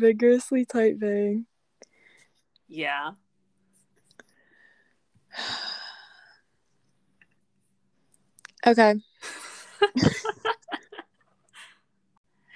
[0.00, 1.44] Vigorously typing.
[2.68, 3.10] Yeah.
[8.66, 8.94] Okay.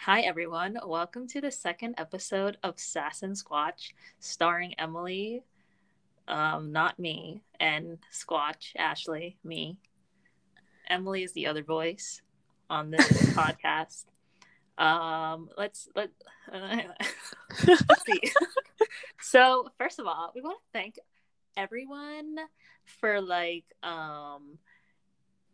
[0.04, 0.78] Hi, everyone.
[0.86, 5.42] Welcome to the second episode of Sass and Squatch, starring Emily,
[6.26, 9.76] um, not me, and Squatch, Ashley, me.
[10.88, 12.22] Emily is the other voice
[12.70, 14.06] on this podcast.
[14.76, 16.10] Um, let's let
[16.52, 16.76] uh,
[17.66, 18.20] let's see.
[19.20, 20.98] so first of all, we want to thank
[21.56, 22.36] everyone
[22.84, 24.58] for like um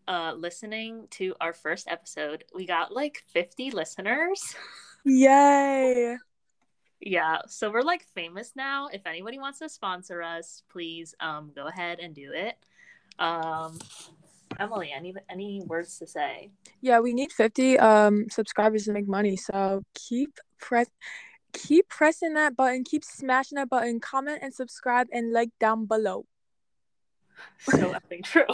[0.08, 2.44] uh listening to our first episode.
[2.54, 4.54] We got like 50 listeners.
[5.04, 6.16] Yay.
[7.00, 8.88] Yeah, so we're like famous now.
[8.92, 12.56] If anybody wants to sponsor us, please um go ahead and do it.
[13.18, 13.78] Um
[14.58, 16.50] Emily, any any words to say?
[16.80, 19.36] Yeah, we need 50 um subscribers to make money.
[19.36, 20.88] So keep press
[21.52, 26.26] keep pressing that button, keep smashing that button, comment and subscribe and like down below.
[27.60, 28.44] So effing true.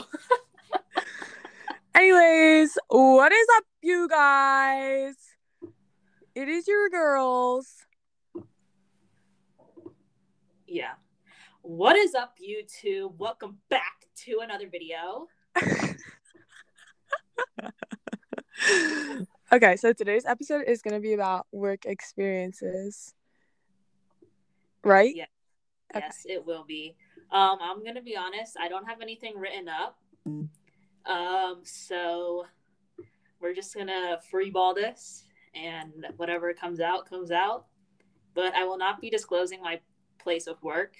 [1.94, 5.14] Anyways, what is up, you guys?
[6.34, 7.86] It is your girls.
[10.66, 10.92] yeah.
[11.62, 13.16] What is up, YouTube?
[13.16, 15.26] Welcome back to another video.
[19.52, 23.14] okay, so today's episode is going to be about work experiences.
[24.84, 25.14] Right?
[25.14, 25.26] Yeah.
[25.94, 26.04] Okay.
[26.06, 26.96] Yes, it will be.
[27.30, 28.56] Um, I'm gonna be honest.
[28.58, 29.98] I don't have anything written up.
[31.06, 32.46] Um, so
[33.40, 37.66] we're just gonna freeball this, and whatever comes out comes out.
[38.34, 39.80] But I will not be disclosing my
[40.18, 40.96] place of work.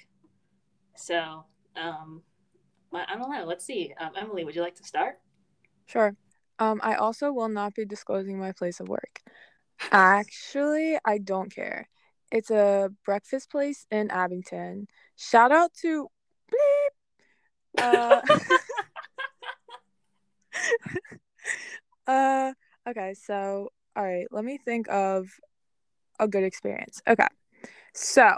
[0.96, 1.44] So,
[1.76, 2.22] um,
[2.92, 3.44] I I don't know.
[3.44, 3.94] Let's see.
[3.98, 5.18] Um, Emily, would you like to start?
[5.86, 6.16] Sure.
[6.58, 9.20] Um, I also will not be disclosing my place of work.
[9.92, 11.88] Actually, I don't care.
[12.32, 14.88] It's a breakfast place in Abington.
[15.16, 16.08] Shout out to
[16.50, 16.92] bleep.
[17.78, 18.20] Uh,
[22.10, 22.52] uh
[22.88, 25.28] okay, so all right, let me think of
[26.18, 27.00] a good experience.
[27.06, 27.26] Okay.
[27.94, 28.36] So,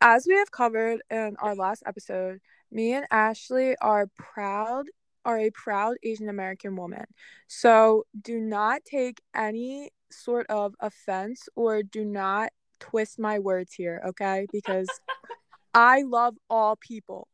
[0.00, 2.40] as we have covered in our last episode,
[2.72, 4.86] me and Ashley are proud
[5.24, 7.04] are a proud Asian American woman.
[7.46, 12.50] So do not take any sort of offense or do not
[12.80, 14.46] twist my words here, okay?
[14.50, 14.88] Because
[15.74, 17.28] I love all people.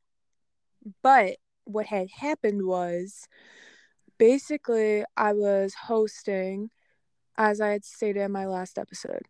[1.03, 3.27] But what had happened was
[4.19, 6.71] basically I was hosting,
[7.37, 9.23] as I had stated in my last episode.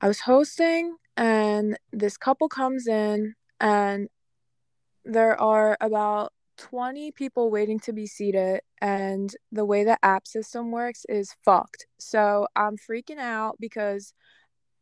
[0.00, 4.08] I was hosting, and this couple comes in, and
[5.04, 10.70] there are about 20 people waiting to be seated and the way the app system
[10.70, 11.86] works is fucked.
[11.98, 14.12] So i'm freaking out because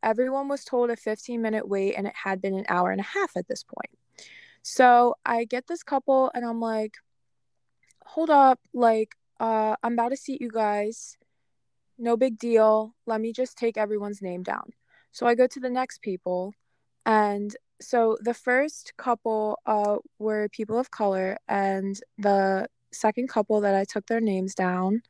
[0.03, 3.05] everyone was told a 15 minute wait and it had been an hour and a
[3.05, 3.97] half at this point.
[4.63, 6.95] So i get this couple and i'm like
[8.05, 11.17] hold up like uh i'm about to seat you guys.
[11.97, 12.95] No big deal.
[13.07, 14.73] Let me just take everyone's name down.
[15.13, 16.55] So i go to the next people
[17.09, 23.75] and so the first couple uh, were people of color, and the second couple that
[23.75, 25.03] I took their names down,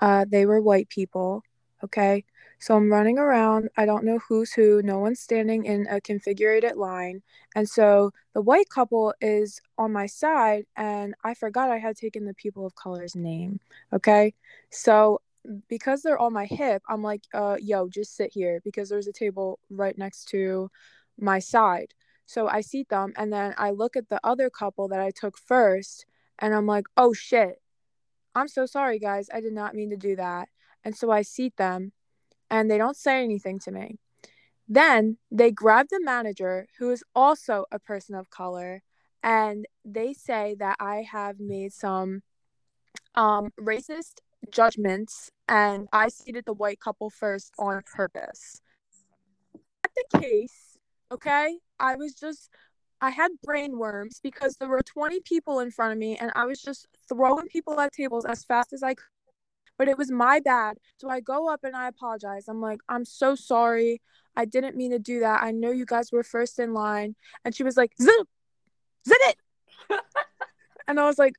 [0.00, 1.42] uh, they were white people.
[1.82, 2.24] Okay,
[2.60, 3.70] so I'm running around.
[3.76, 4.82] I don't know who's who.
[4.82, 7.22] No one's standing in a configured line,
[7.56, 12.24] and so the white couple is on my side, and I forgot I had taken
[12.24, 13.58] the people of color's name.
[13.92, 14.34] Okay,
[14.70, 15.20] so
[15.68, 19.12] because they're on my hip, I'm like, uh, yo, just sit here because there's a
[19.12, 20.70] table right next to
[21.18, 21.94] my side.
[22.26, 25.36] So I seat them and then I look at the other couple that I took
[25.36, 26.06] first
[26.38, 27.60] and I'm like, oh shit.
[28.34, 29.28] I'm so sorry, guys.
[29.32, 30.48] I did not mean to do that.
[30.84, 31.92] And so I seat them
[32.50, 33.98] and they don't say anything to me.
[34.68, 38.82] Then they grab the manager, who is also a person of color,
[39.22, 42.22] and they say that I have made some
[43.14, 44.20] um, racist
[44.50, 48.60] judgments and I seated the white couple first on purpose.
[49.54, 50.71] Not the case,
[51.12, 51.58] okay?
[51.78, 52.50] I was just
[53.00, 56.46] I had brain worms because there were 20 people in front of me and I
[56.46, 59.04] was just throwing people at tables as fast as I could.
[59.76, 60.76] But it was my bad.
[60.98, 62.46] So I go up and I apologize.
[62.46, 64.00] I'm like, I'm so sorry.
[64.36, 65.42] I didn't mean to do that.
[65.42, 67.16] I know you guys were first in line.
[67.44, 68.28] And she was like, zip,
[69.08, 69.36] zip it.
[70.86, 71.34] and I was like,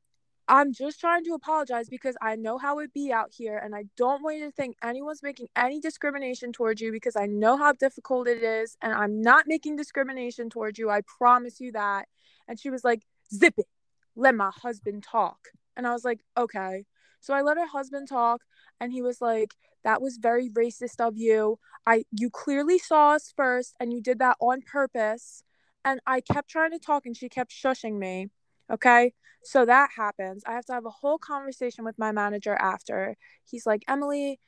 [0.47, 3.85] I'm just trying to apologize because I know how it be out here and I
[3.95, 7.71] don't want you to think anyone's making any discrimination towards you because I know how
[7.71, 10.89] difficult it is and I'm not making discrimination towards you.
[10.89, 12.07] I promise you that.
[12.47, 13.03] And she was like,
[13.33, 13.67] "Zip it.
[14.15, 16.85] Let my husband talk." And I was like, "Okay."
[17.23, 18.41] So I let her husband talk
[18.81, 19.55] and he was like,
[19.85, 21.57] That was very racist of you.
[21.87, 25.43] I you clearly saw us first and you did that on purpose.
[25.85, 28.29] And I kept trying to talk and she kept shushing me.
[28.71, 29.13] Okay.
[29.43, 30.43] So that happens.
[30.47, 33.17] I have to have a whole conversation with my manager after.
[33.43, 34.39] He's like, Emily,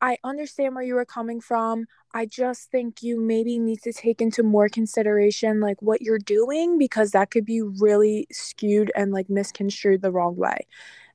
[0.00, 1.86] I understand where you were coming from.
[2.14, 6.78] I just think you maybe need to take into more consideration like what you're doing
[6.78, 10.66] because that could be really skewed and like misconstrued the wrong way.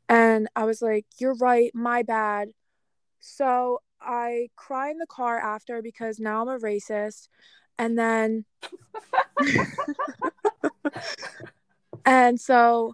[0.09, 2.49] And I was like, You're right, my bad.
[3.19, 7.29] So I cry in the car after because now I'm a racist.
[7.77, 8.45] And then
[12.05, 12.93] and so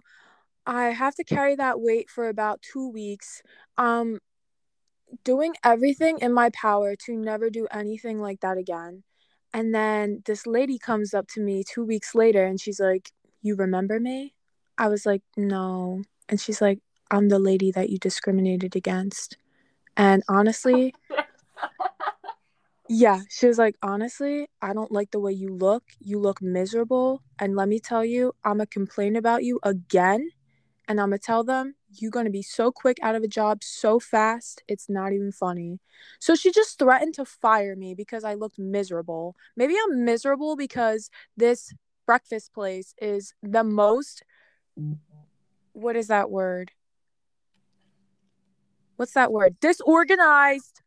[0.66, 3.42] I have to carry that weight for about two weeks.
[3.76, 4.18] Um,
[5.24, 9.02] doing everything in my power to never do anything like that again.
[9.54, 13.10] And then this lady comes up to me two weeks later and she's like,
[13.42, 14.34] You remember me?
[14.76, 16.02] I was like, No.
[16.28, 19.38] And she's like, I'm the lady that you discriminated against.
[19.96, 20.94] And honestly,
[22.88, 25.84] yeah, she was like, Honestly, I don't like the way you look.
[26.00, 27.22] You look miserable.
[27.38, 30.30] And let me tell you, I'm going to complain about you again.
[30.88, 33.28] And I'm going to tell them you're going to be so quick out of a
[33.28, 35.80] job so fast, it's not even funny.
[36.18, 39.36] So she just threatened to fire me because I looked miserable.
[39.56, 41.74] Maybe I'm miserable because this
[42.06, 44.22] breakfast place is the most
[45.72, 46.72] what is that word?
[48.96, 49.60] What's that word?
[49.60, 50.82] Disorganized.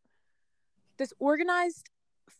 [1.01, 1.89] Disorganized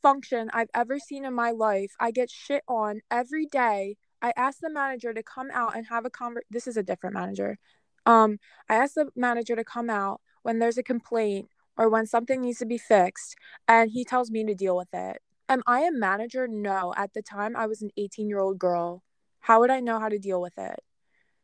[0.03, 1.93] function I've ever seen in my life.
[1.99, 3.97] I get shit on every day.
[4.21, 7.15] I ask the manager to come out and have a conver this is a different
[7.15, 7.57] manager.
[8.05, 8.37] Um,
[8.69, 12.59] I ask the manager to come out when there's a complaint or when something needs
[12.59, 13.35] to be fixed,
[13.67, 15.23] and he tells me to deal with it.
[15.49, 16.47] Am I a manager?
[16.47, 16.93] No.
[16.95, 19.01] At the time, I was an 18 year old girl.
[19.39, 20.81] How would I know how to deal with it?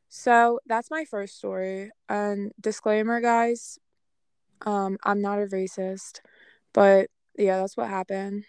[0.07, 1.89] So that's my first story.
[2.07, 3.79] And disclaimer, guys,
[4.65, 6.21] um, I'm not a racist,
[6.77, 8.45] but yeah, that's what happened.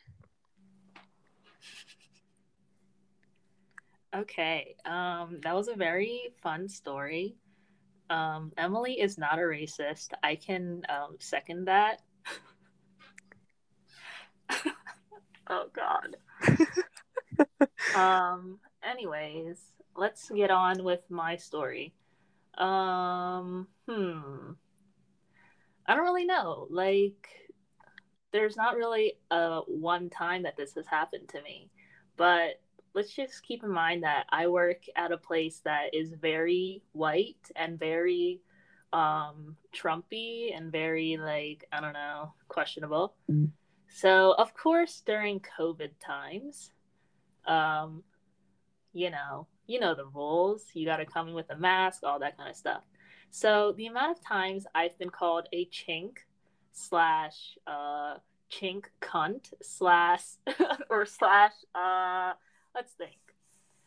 [4.14, 4.76] Okay.
[4.84, 7.36] Um, that was a very fun story.
[8.10, 10.08] Um, Emily is not a racist.
[10.22, 12.02] I can um, second that.
[15.48, 16.16] oh God.
[17.96, 18.58] um.
[18.82, 19.58] Anyways,
[19.96, 21.94] let's get on with my story.
[22.58, 23.68] Um.
[23.88, 24.50] Hmm.
[25.86, 26.66] I don't really know.
[26.68, 27.47] Like,
[28.32, 31.70] there's not really a one time that this has happened to me,
[32.16, 32.60] but
[32.94, 37.50] let's just keep in mind that I work at a place that is very white
[37.56, 38.40] and very
[38.92, 43.14] um Trumpy and very like I don't know questionable.
[43.30, 43.50] Mm.
[43.88, 46.70] So of course during COVID times,
[47.46, 48.02] um,
[48.92, 50.64] you know, you know the rules.
[50.74, 52.82] You got to come in with a mask, all that kind of stuff.
[53.30, 56.12] So the amount of times I've been called a chink
[56.78, 58.16] slash uh
[58.50, 60.22] chink cunt slash
[60.90, 62.32] or slash uh
[62.78, 63.18] Let's think.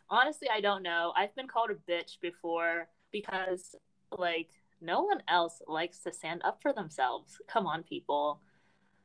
[0.10, 1.14] Honestly, I don't know.
[1.16, 3.74] I've been called a bitch before because,
[4.18, 4.50] like,
[4.82, 7.40] no one else likes to stand up for themselves.
[7.48, 8.42] Come on, people.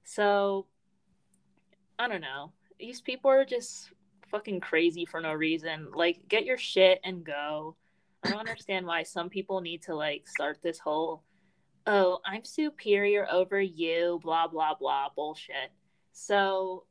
[0.03, 0.67] So,
[2.01, 2.51] I don't know.
[2.81, 3.91] These people are just
[4.29, 5.89] fucking crazy for no reason.
[5.95, 7.77] Like, get your shit and go.
[8.25, 11.23] I don't understand why some people need to, like, start this whole,
[11.87, 15.71] oh, I'm superior over you, blah, blah, blah bullshit.
[16.13, 16.85] So,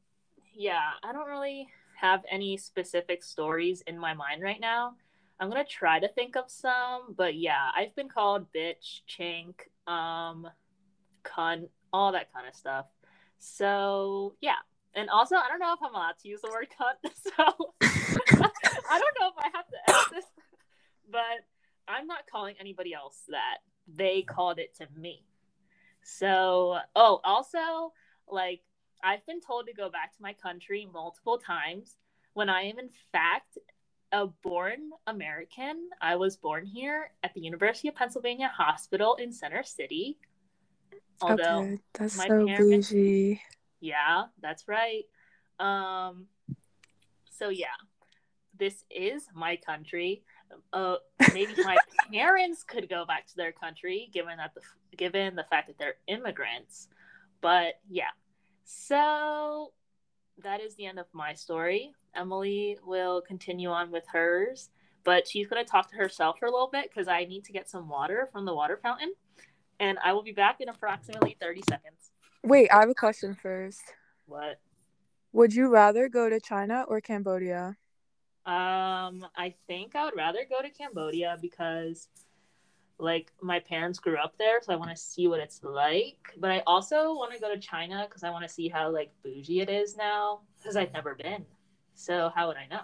[0.54, 4.96] yeah, I don't really have any specific stories in my mind right now.
[5.40, 9.56] I'm gonna try to think of some, but yeah, I've been called bitch, chink,
[9.92, 10.48] um,
[11.24, 12.86] cunt, all that kind of stuff.
[13.40, 17.12] So yeah, and also I don't know if I'm allowed to use the word cunt,
[17.24, 20.26] so I don't know if I have to edit this,
[21.12, 21.44] but
[21.88, 23.58] I'm not calling anybody else that.
[23.88, 25.24] They called it to me.
[26.04, 27.94] So, oh, also
[28.28, 28.62] like
[29.04, 31.98] I've been told to go back to my country multiple times
[32.34, 33.58] when I am, in fact,
[34.12, 35.90] a born American.
[36.02, 40.18] I was born here at the University of Pennsylvania Hospital in Center City.
[41.22, 43.42] Although okay, that's my so parents, bougie.
[43.80, 45.04] Yeah, that's right.
[45.60, 46.28] Um,
[47.30, 47.68] so yeah,
[48.58, 50.24] this is my country.
[50.74, 50.96] Uh,
[51.34, 51.78] maybe my
[52.12, 54.62] parents could go back to their country, given that the
[54.98, 56.88] given the fact that they're immigrants.
[57.42, 58.12] But yeah,
[58.64, 59.72] so
[60.44, 61.94] that is the end of my story.
[62.16, 64.70] Emily will continue on with hers,
[65.04, 67.52] but she's going to talk to herself for a little bit because I need to
[67.52, 69.14] get some water from the water fountain.
[69.80, 72.12] And I will be back in approximately 30 seconds.
[72.44, 73.82] Wait, I have a question first.
[74.26, 74.60] What?
[75.34, 77.76] Would you rather go to China or Cambodia?
[78.46, 82.08] Um, I think I would rather go to Cambodia because
[83.00, 86.18] like my parents grew up there, so I want to see what it's like.
[86.38, 89.12] But I also want to go to China because I want to see how like
[89.24, 91.46] bougie it is now because I've never been.
[91.96, 92.82] So how would I know?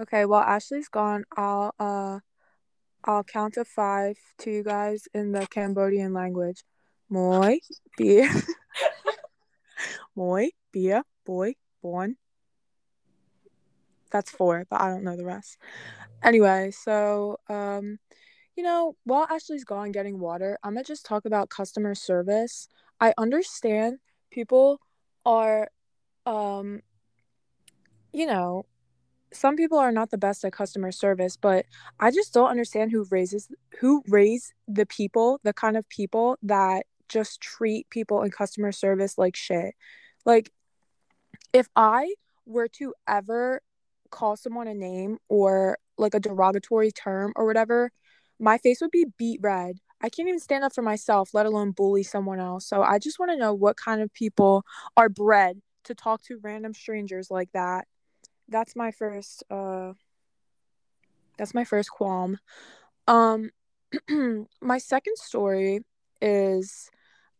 [0.00, 2.20] Okay, while Ashley's gone, I'll uh
[3.04, 6.62] I'll count to five to you guys in the Cambodian language.
[7.08, 7.56] Moi,
[7.96, 8.30] beer.
[10.16, 12.16] Moi, beer, boy, born.
[14.14, 15.58] That's four, but I don't know the rest.
[16.22, 17.98] Anyway, so um
[18.56, 22.68] you know, while Ashley's gone getting water, I'm gonna just talk about customer service.
[23.00, 23.98] I understand
[24.30, 24.78] people
[25.26, 25.68] are,
[26.26, 26.82] um,
[28.12, 28.66] you know,
[29.32, 31.66] some people are not the best at customer service, but
[31.98, 33.48] I just don't understand who raises
[33.80, 39.18] who raise the people, the kind of people that just treat people in customer service
[39.18, 39.74] like shit.
[40.24, 40.52] Like,
[41.52, 42.14] if I
[42.46, 43.60] were to ever
[44.14, 47.90] call someone a name or like a derogatory term or whatever,
[48.38, 49.78] my face would be beet red.
[50.00, 52.66] I can't even stand up for myself, let alone bully someone else.
[52.66, 54.64] So I just want to know what kind of people
[54.96, 57.86] are bred to talk to random strangers like that.
[58.48, 59.94] That's my first uh
[61.36, 62.38] that's my first qualm.
[63.08, 63.50] Um
[64.60, 65.80] my second story
[66.20, 66.90] is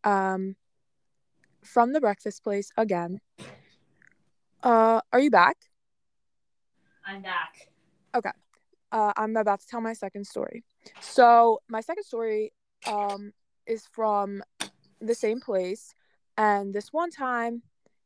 [0.02, 0.56] um
[1.62, 3.20] from the breakfast place again.
[4.62, 5.56] Uh are you back?
[7.06, 7.68] I'm back.
[8.14, 8.30] Okay.
[8.92, 10.64] Uh, I'm about to tell my second story.
[11.00, 12.52] So my second story
[12.86, 13.32] um
[13.66, 14.42] is from
[15.00, 15.94] the same place
[16.36, 17.62] and this one time,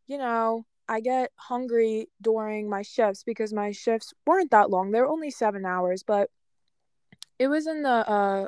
[0.06, 4.90] you know, I get hungry during my shifts because my shifts weren't that long.
[4.90, 6.30] They're only 7 hours, but
[7.38, 8.46] it was in the uh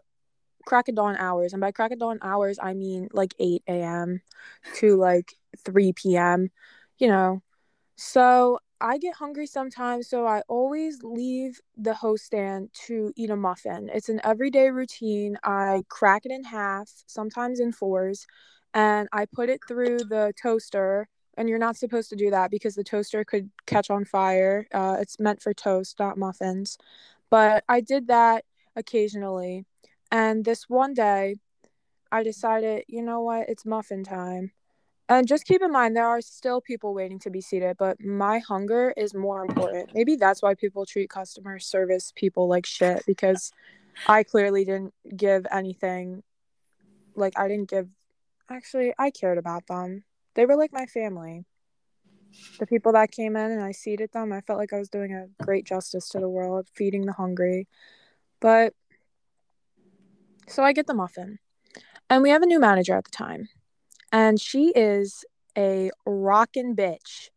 [0.66, 4.20] crack of dawn hours and by crack of dawn hours I mean like 8 a.m.
[4.76, 6.50] to like 3 p.m.
[6.98, 7.42] You know.
[7.96, 13.36] So I get hungry sometimes, so I always leave the host stand to eat a
[13.36, 13.90] muffin.
[13.92, 15.36] It's an everyday routine.
[15.44, 18.26] I crack it in half, sometimes in fours,
[18.72, 21.08] and I put it through the toaster.
[21.36, 24.66] And you're not supposed to do that because the toaster could catch on fire.
[24.72, 26.76] Uh, it's meant for toast, not muffins.
[27.30, 28.44] But I did that
[28.76, 29.64] occasionally.
[30.10, 31.36] And this one day,
[32.12, 34.52] I decided, you know what, it's muffin time.
[35.10, 38.38] And just keep in mind, there are still people waiting to be seated, but my
[38.38, 39.90] hunger is more important.
[39.92, 43.50] Maybe that's why people treat customer service people like shit because
[44.06, 46.22] I clearly didn't give anything.
[47.16, 47.88] Like, I didn't give.
[48.48, 50.04] Actually, I cared about them.
[50.34, 51.44] They were like my family.
[52.60, 55.12] The people that came in and I seated them, I felt like I was doing
[55.12, 57.66] a great justice to the world, feeding the hungry.
[58.38, 58.74] But
[60.46, 61.40] so I get the muffin.
[62.08, 63.48] And we have a new manager at the time
[64.12, 65.24] and she is
[65.56, 67.30] a rockin' bitch.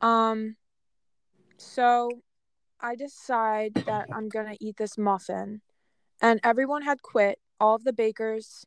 [0.00, 0.56] Um,
[1.56, 2.10] so
[2.80, 5.60] I decide that I'm gonna eat this muffin,
[6.20, 7.38] and everyone had quit.
[7.58, 8.64] All of the bakers,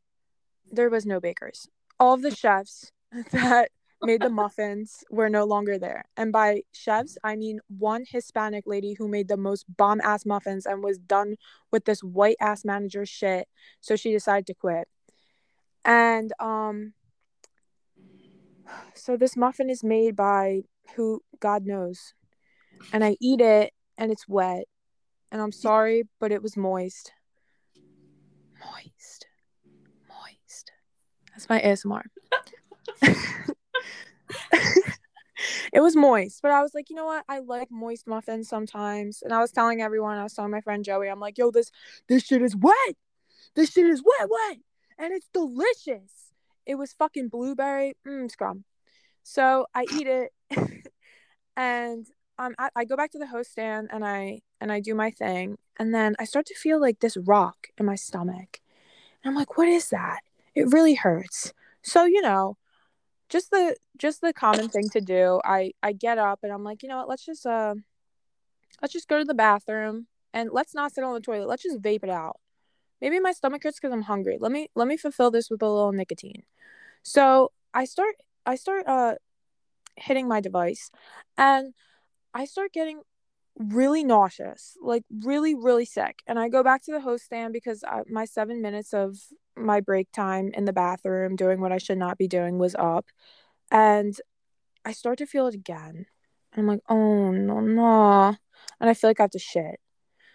[0.72, 1.68] there was no bakers.
[2.00, 2.92] All of the chefs
[3.32, 3.70] that
[4.04, 6.06] made the muffins were no longer there.
[6.16, 10.66] And by chefs, I mean one Hispanic lady who made the most bomb ass muffins
[10.66, 11.38] and was done
[11.72, 13.48] with this white ass manager shit.
[13.82, 14.88] So she decided to quit.
[15.86, 16.94] And um
[18.94, 20.62] so this muffin is made by
[20.96, 22.14] who God knows.
[22.92, 24.66] And I eat it and it's wet.
[25.32, 27.12] And I'm sorry, but it was moist.
[28.60, 29.28] Moist.
[30.08, 30.72] Moist.
[31.32, 32.04] That's my ASMR.
[35.74, 37.26] it was moist, but I was like, you know what?
[37.28, 39.22] I like moist muffins sometimes.
[39.24, 41.72] And I was telling everyone, I was telling my friend Joey, I'm like, yo, this
[42.08, 42.96] this shit is wet.
[43.56, 44.58] This shit is wet, wet.
[45.00, 46.23] And it's delicious.
[46.66, 47.96] It was fucking blueberry.
[48.08, 48.66] Mmm, scrum.
[49.24, 50.32] So I eat it,
[51.58, 52.06] and
[52.38, 55.12] um, I, I go back to the host stand and I and I do my
[55.12, 58.60] thing, and then I start to feel like this rock in my stomach,
[59.24, 60.20] and I'm like, what is that?
[60.56, 61.54] It really hurts.
[61.82, 62.58] So you know,
[63.30, 65.42] just the just the common thing to do.
[65.44, 67.10] I I get up and I'm like, you know what?
[67.10, 67.76] Let's just uh,
[68.82, 71.48] let's just go to the bathroom and let's not sit on the toilet.
[71.48, 72.38] Let's just vape it out.
[73.04, 74.38] Maybe my stomach hurts because I'm hungry.
[74.40, 76.44] Let me let me fulfill this with a little nicotine.
[77.04, 79.16] So I start I start uh
[79.98, 80.90] hitting my device
[81.38, 81.74] and
[82.34, 83.02] I start getting
[83.58, 86.24] really nauseous, like really, really sick.
[86.28, 89.18] And I go back to the host stand because I, my seven minutes of
[89.58, 93.08] my break time in the bathroom doing what I should not be doing was up.
[93.70, 94.16] And
[94.86, 96.06] I start to feel it again.
[96.54, 98.36] And I'm like, oh, no, no.
[98.80, 99.82] And I feel like I have to shit.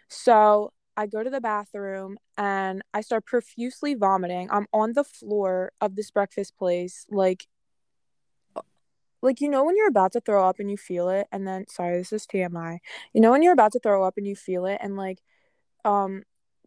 [0.09, 4.49] So I go to the bathroom and I start profusely vomiting.
[4.51, 7.47] I'm on the floor of this breakfast place, like
[9.23, 11.67] like you know when you're about to throw up and you feel it and then
[11.67, 12.79] sorry this is tmi
[13.13, 15.19] you know when you're about to throw up and you feel it and like
[15.85, 16.23] um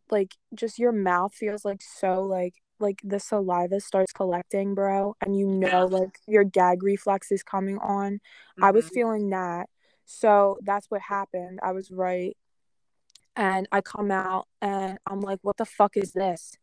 [0.09, 5.37] like just your mouth feels like so like like the saliva starts collecting, bro, and
[5.37, 8.13] you know like your gag reflex is coming on.
[8.13, 8.63] Mm-hmm.
[8.63, 8.95] I was mm-hmm.
[8.95, 9.69] feeling that.
[10.05, 11.59] So that's what happened.
[11.63, 12.35] I was right.
[13.35, 16.53] And I come out and I'm like, what the fuck is this?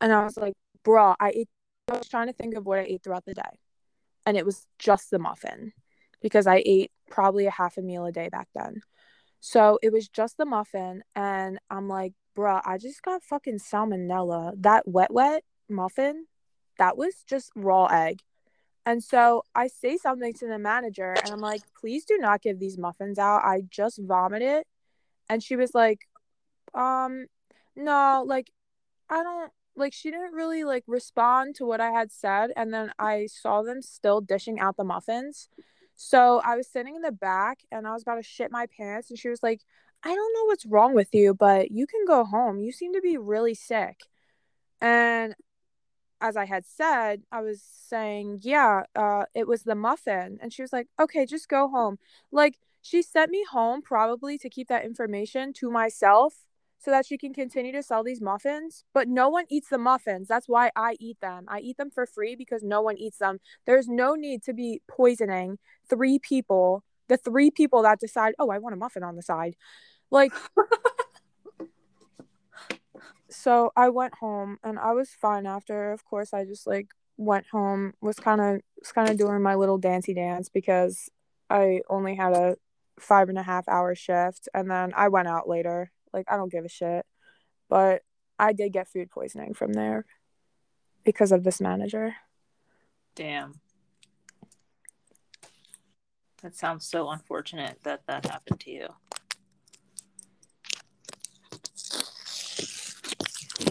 [0.00, 0.54] And I was like,
[0.84, 1.48] bruh, I ate
[1.88, 3.42] I was trying to think of what I ate throughout the day.
[4.26, 5.72] And it was just the muffin
[6.22, 8.80] because I ate probably a half a meal a day back then.
[9.40, 11.02] So it was just the muffin.
[11.14, 14.54] And I'm like, bruh, I just got fucking salmonella.
[14.62, 16.24] That wet, wet muffin,
[16.78, 18.20] that was just raw egg.
[18.86, 22.58] And so I say something to the manager and I'm like, please do not give
[22.58, 23.44] these muffins out.
[23.44, 24.64] I just vomited.
[25.28, 26.08] And she was like,
[26.74, 27.26] um,
[27.76, 28.50] no, like,
[29.08, 32.92] I don't like she didn't really like respond to what I had said and then
[32.98, 35.48] I saw them still dishing out the muffins.
[35.96, 39.10] So I was sitting in the back and I was about to shit my pants
[39.10, 39.62] and she was like,
[40.02, 42.60] "I don't know what's wrong with you, but you can go home.
[42.60, 44.00] You seem to be really sick."
[44.80, 45.34] And
[46.20, 50.62] as I had said, I was saying, "Yeah, uh it was the muffin." And she
[50.62, 51.98] was like, "Okay, just go home."
[52.32, 56.34] Like she sent me home probably to keep that information to myself
[56.78, 58.84] so that she can continue to sell these muffins.
[58.92, 60.28] But no one eats the muffins.
[60.28, 61.46] That's why I eat them.
[61.48, 63.40] I eat them for free because no one eats them.
[63.64, 68.58] There's no need to be poisoning three people, the three people that decide, oh, I
[68.58, 69.56] want a muffin on the side.
[70.10, 70.34] Like,
[73.30, 75.90] so I went home and I was fine after.
[75.90, 79.54] Of course, I just like went home, was kind of was kind of doing my
[79.54, 81.08] little dancey dance because
[81.48, 82.56] I only had a
[82.98, 86.52] five and a half hour shift and then I went out later like I don't
[86.52, 87.04] give a shit.
[87.68, 88.02] But
[88.38, 90.06] I did get food poisoning from there
[91.04, 92.14] because of this manager.
[93.14, 93.60] Damn.
[96.42, 98.88] That sounds so unfortunate that that happened to you.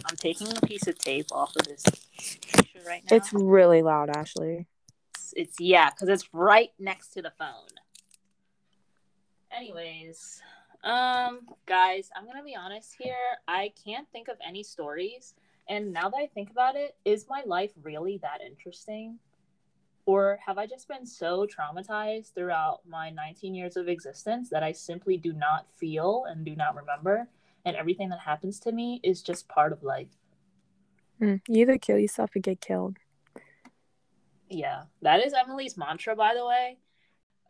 [0.05, 3.15] I'm taking a piece of tape off of this picture right now.
[3.15, 4.67] It's really loud, Ashley.
[5.13, 7.67] It's, it's yeah, because it's right next to the phone.
[9.55, 10.41] Anyways,
[10.83, 13.15] um, guys, I'm gonna be honest here.
[13.47, 15.35] I can't think of any stories.
[15.69, 19.19] And now that I think about it, is my life really that interesting?
[20.05, 24.71] Or have I just been so traumatized throughout my 19 years of existence that I
[24.73, 27.27] simply do not feel and do not remember?
[27.63, 30.17] And everything that happens to me is just part of life.
[31.21, 32.97] Mm, you either kill yourself or get killed.
[34.49, 36.77] Yeah, that is Emily's mantra, by the way.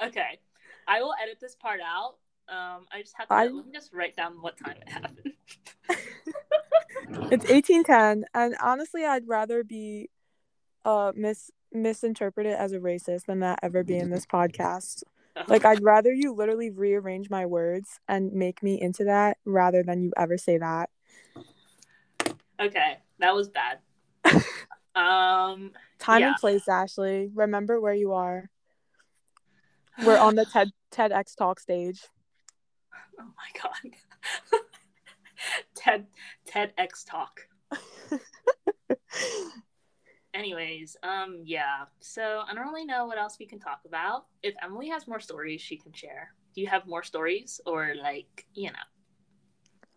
[0.01, 0.39] Okay,
[0.87, 2.15] I will edit this part out
[2.49, 3.45] um, I just have to I...
[3.45, 5.33] let me just write down what time it happened.
[7.31, 10.09] it's eighteen ten, and honestly, I'd rather be
[10.85, 15.03] uh mis misinterpreted as a racist than that ever be in this podcast.
[15.47, 20.03] Like I'd rather you literally rearrange my words and make me into that rather than
[20.03, 20.91] you ever say that.
[22.59, 23.79] Okay, that was bad.
[24.95, 26.27] um time yeah.
[26.27, 27.31] and place, Ashley.
[27.33, 28.51] Remember where you are.
[30.01, 32.01] We're on the TED TEDx talk stage.
[33.19, 33.93] Oh my god.
[35.75, 36.07] TED
[36.49, 37.41] TEDx talk.
[40.33, 41.85] Anyways, um, yeah.
[41.99, 44.25] So I don't really know what else we can talk about.
[44.41, 46.33] If Emily has more stories, she can share.
[46.55, 48.77] Do you have more stories, or like you know?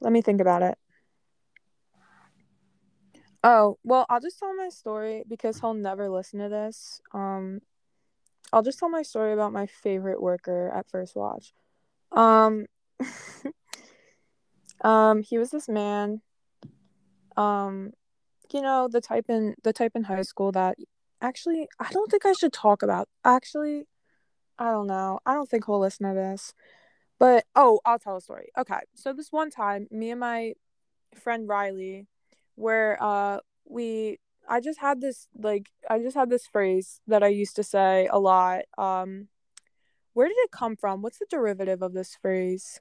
[0.01, 0.77] Let me think about it.
[3.43, 7.01] Oh well, I'll just tell my story because he'll never listen to this.
[7.15, 7.61] Um,
[8.53, 11.53] I'll just tell my story about my favorite worker at First Watch.
[12.13, 12.67] Um,
[14.81, 16.23] um, he was this man.
[17.37, 17.93] Um,
[18.53, 20.77] you know, the type in the type in high school that
[21.21, 23.09] actually I don't think I should talk about.
[23.25, 23.87] Actually,
[24.59, 25.21] I don't know.
[25.27, 26.55] I don't think he'll listen to this.
[27.19, 28.49] But oh, I'll tell a story.
[28.59, 28.81] Okay.
[28.95, 30.55] So this one time, me and my
[31.15, 32.07] friend Riley,
[32.55, 37.29] where uh we I just had this like I just had this phrase that I
[37.29, 38.63] used to say a lot.
[38.79, 39.29] Um
[40.17, 41.03] where did it come from?
[41.03, 42.81] What's the derivative of this phrase?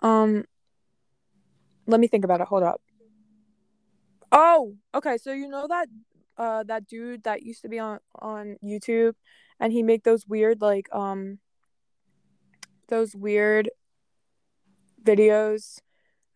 [0.00, 0.44] Um,
[1.86, 2.48] let me think about it.
[2.48, 2.80] Hold up.
[4.32, 5.18] Oh, okay.
[5.18, 5.88] So you know that
[6.36, 9.14] uh that dude that used to be on on YouTube,
[9.60, 11.38] and he make those weird like um
[12.88, 13.70] those weird
[15.00, 15.78] videos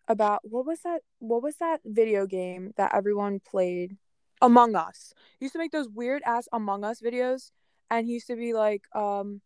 [0.07, 3.97] about what was that what was that video game that everyone played
[4.43, 7.51] among us he used to make those weird ass among us videos
[7.91, 9.41] and he used to be like um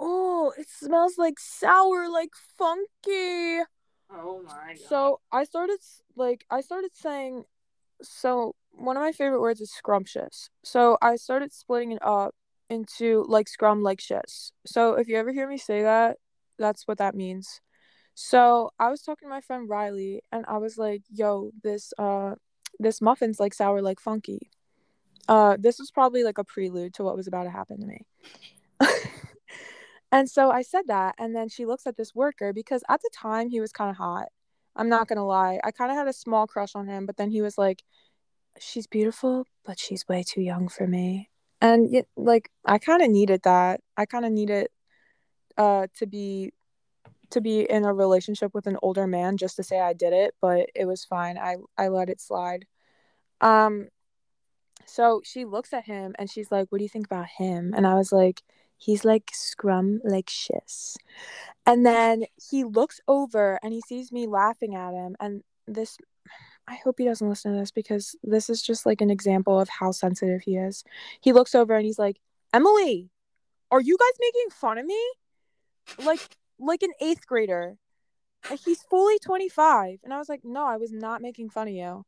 [0.00, 3.62] oh, it smells like sour, like funky.
[4.12, 4.78] Oh my god.
[4.88, 5.78] So I started
[6.16, 7.44] like I started saying
[8.02, 10.48] so one of my favorite words is scrumptious.
[10.64, 12.34] So I started splitting it up
[12.70, 14.52] into like scrum like shits.
[14.66, 16.16] So if you ever hear me say that,
[16.58, 17.60] that's what that means.
[18.14, 22.34] So I was talking to my friend Riley, and I was like, "Yo, this uh,
[22.80, 24.50] this muffin's like sour, like funky."
[25.28, 28.06] Uh, this was probably like a prelude to what was about to happen to me.
[30.12, 33.10] and so I said that, and then she looks at this worker because at the
[33.14, 34.26] time he was kind of hot.
[34.74, 37.30] I'm not gonna lie, I kind of had a small crush on him, but then
[37.30, 37.82] he was like,
[38.58, 43.42] "She's beautiful, but she's way too young for me." And like, I kind of needed
[43.44, 43.80] that.
[43.96, 44.68] I kind of needed
[45.58, 46.52] uh to be
[47.30, 50.34] to be in a relationship with an older man just to say I did it,
[50.40, 51.38] but it was fine.
[51.38, 52.66] I I let it slide.
[53.40, 53.88] Um
[54.86, 57.86] so she looks at him and she's like, "What do you think about him?" And
[57.86, 58.42] I was like,
[58.76, 60.96] "He's like scrum like shiz."
[61.66, 65.96] And then he looks over and he sees me laughing at him and this
[66.68, 69.68] I hope he doesn't listen to this because this is just like an example of
[69.68, 70.84] how sensitive he is.
[71.20, 72.20] He looks over and he's like,
[72.52, 73.10] "Emily,
[73.70, 75.12] are you guys making fun of me?"
[76.04, 76.20] Like
[76.60, 77.76] like an 8th grader.
[78.48, 81.74] Like he's fully 25 and I was like, "No, I was not making fun of
[81.74, 82.04] you."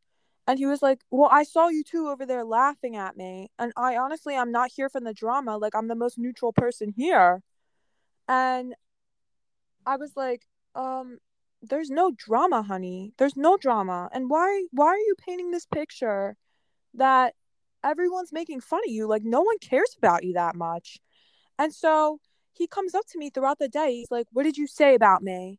[0.47, 3.51] And he was like, Well, I saw you two over there laughing at me.
[3.59, 5.57] And I honestly, I'm not here for the drama.
[5.57, 7.43] Like, I'm the most neutral person here.
[8.29, 8.75] And
[9.87, 11.19] I was like, Um,
[11.63, 13.13] there's no drama, honey.
[13.19, 14.09] There's no drama.
[14.13, 16.37] And why why are you painting this picture
[16.95, 17.35] that
[17.85, 19.07] everyone's making fun of you?
[19.07, 20.99] Like no one cares about you that much.
[21.59, 22.21] And so
[22.53, 23.97] he comes up to me throughout the day.
[23.97, 25.59] He's like, What did you say about me?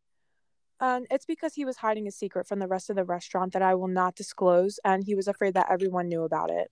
[0.79, 3.61] And it's because he was hiding a secret from the rest of the restaurant that
[3.61, 6.69] I will not disclose, and he was afraid that everyone knew about it.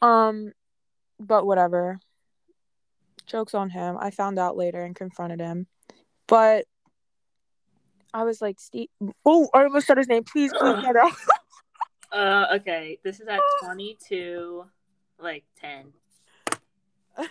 [0.00, 0.52] Um,
[1.18, 1.98] but whatever.
[3.26, 3.96] Joke's on him.
[3.98, 5.66] I found out later and confronted him.
[6.28, 6.66] But
[8.14, 8.88] I was like, Steve.
[9.24, 10.24] Oh, I almost said his name.
[10.24, 11.12] Please, please get out.
[12.12, 12.98] uh, okay.
[13.02, 14.64] This is at 22,
[15.18, 15.92] like 10.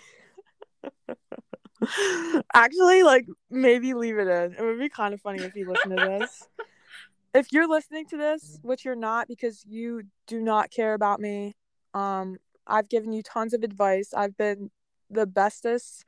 [2.53, 4.55] Actually, like maybe leave it in.
[4.57, 6.47] It would be kind of funny if you listen to this.
[7.33, 11.53] if you're listening to this, which you're not because you do not care about me,
[11.93, 14.13] um, I've given you tons of advice.
[14.13, 14.71] I've been
[15.09, 16.05] the bestest,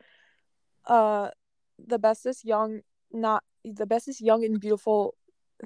[0.86, 1.30] uh,
[1.86, 5.16] the bestest young, not the bestest young and beautiful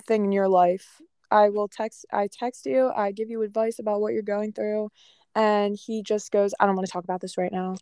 [0.07, 1.01] thing in your life.
[1.29, 2.05] I will text.
[2.11, 2.91] I text you.
[2.95, 4.89] I give you advice about what you're going through,
[5.35, 7.75] and he just goes, "I don't want to talk about this right now."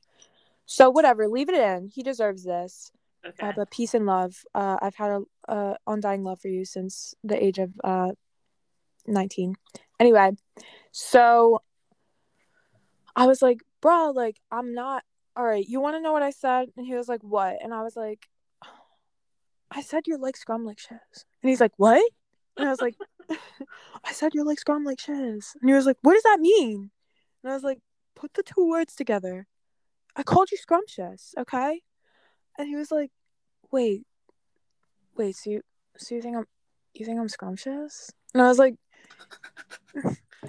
[0.72, 1.90] So whatever, leave it in.
[1.92, 2.92] He deserves this.
[3.26, 3.48] Okay.
[3.48, 4.36] Uh, but peace and love.
[4.54, 8.12] Uh, I've had a, undying love for you since the age of uh,
[9.08, 9.56] 19.
[10.00, 10.34] Anyway,
[10.92, 11.64] so
[13.16, 15.04] I was like, bro, like I'm not.
[15.36, 16.68] All right, you want to know what I said?
[16.78, 17.58] And he was like, what?
[17.64, 18.28] And I was like,
[19.72, 21.26] I said you're like scrum like shiz.
[21.42, 22.08] And he's like, what?
[22.58, 22.96] And I was like,
[24.06, 25.56] I said you're like scrum like shiz.
[25.60, 26.92] And he was like, what does that mean?
[27.44, 27.80] And I was like,
[28.16, 29.48] put the two words together.
[30.20, 31.80] I called you scrumptious, okay?
[32.58, 33.10] And he was like,
[33.72, 34.04] wait,
[35.16, 35.62] wait, so you,
[35.98, 36.46] so you think I'm,
[36.94, 38.12] you think I'm scrumptious?
[38.34, 38.76] And I was like,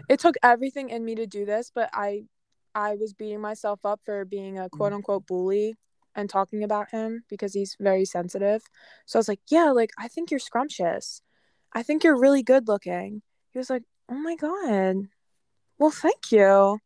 [0.09, 2.25] it took everything in me to do this, but I,
[2.75, 4.71] I was beating myself up for being a mm.
[4.71, 5.77] quote unquote bully
[6.17, 8.63] and talking about him because he's very sensitive.
[9.07, 11.23] So I was like, yeah, like I think you're scrumptious.
[11.73, 13.23] I think you're really good looking.
[13.53, 15.07] He was like, oh my god.
[15.79, 16.81] Well, thank you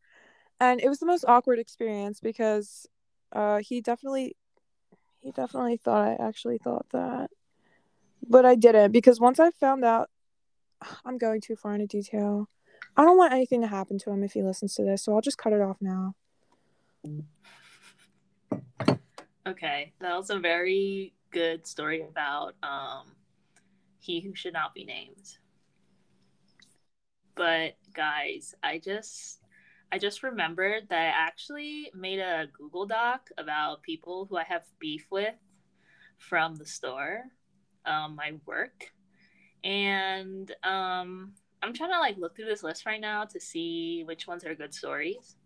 [0.59, 2.87] and it was the most awkward experience because
[3.33, 4.35] uh he definitely
[5.19, 7.29] he definitely thought I actually thought that
[8.27, 10.09] but I didn't because once I found out
[11.05, 12.49] I'm going too far into detail.
[12.97, 15.21] I don't want anything to happen to him if he listens to this, so I'll
[15.21, 16.15] just cut it off now.
[19.47, 23.11] Okay, that was a very good story about um
[23.99, 25.37] he who should not be named.
[27.35, 29.41] But guys, I just
[29.95, 34.63] I just remembered that I actually made a Google Doc about people who I have
[34.77, 35.35] beef with
[36.17, 37.23] from the store,
[37.85, 38.91] um, my work,
[39.63, 41.31] and um,
[41.63, 44.53] I'm trying to like look through this list right now to see which ones are
[44.53, 45.37] good stories.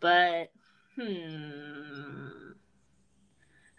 [0.00, 0.50] But
[0.96, 2.52] hmm.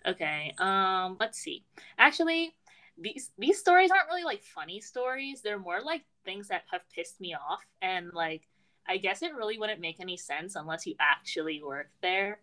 [0.05, 0.53] Okay.
[0.59, 1.17] Um.
[1.19, 1.65] Let's see.
[1.97, 2.53] Actually,
[2.95, 5.41] these these stories aren't really like funny stories.
[5.41, 8.43] They're more like things that have pissed me off and like
[8.87, 12.39] I guess it really wouldn't make any sense unless you actually work there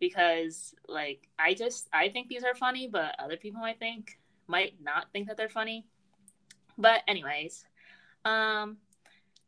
[0.00, 4.74] because like I just I think these are funny, but other people might think might
[4.82, 5.86] not think that they're funny.
[6.78, 7.64] But anyways,
[8.24, 8.78] um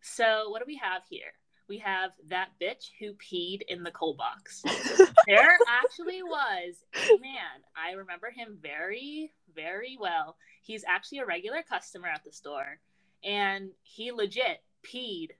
[0.00, 1.32] so what do we have here?
[1.68, 4.62] We have that bitch who peed in the coal box.
[5.26, 7.62] there actually was a man.
[7.76, 10.36] I remember him very, very well.
[10.60, 12.78] He's actually a regular customer at the store,
[13.24, 15.30] and he legit peed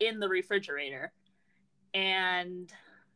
[0.00, 1.12] in the refrigerator.
[1.92, 2.72] And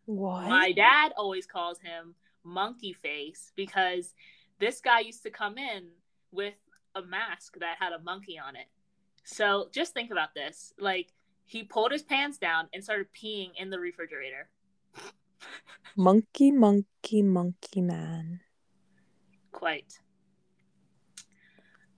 [0.07, 0.49] what?
[0.49, 2.15] my dad always calls him
[2.45, 4.15] monkey face because
[4.59, 5.89] this guy used to come in
[6.33, 6.55] with
[6.95, 8.67] a mask that had a monkey on it.
[9.25, 10.73] So just think about this.
[10.79, 11.13] Like
[11.45, 14.49] he pulled his pants down and started peeing in the refrigerator.
[15.97, 18.41] monkey, monkey, monkey man.
[19.53, 19.99] Quite.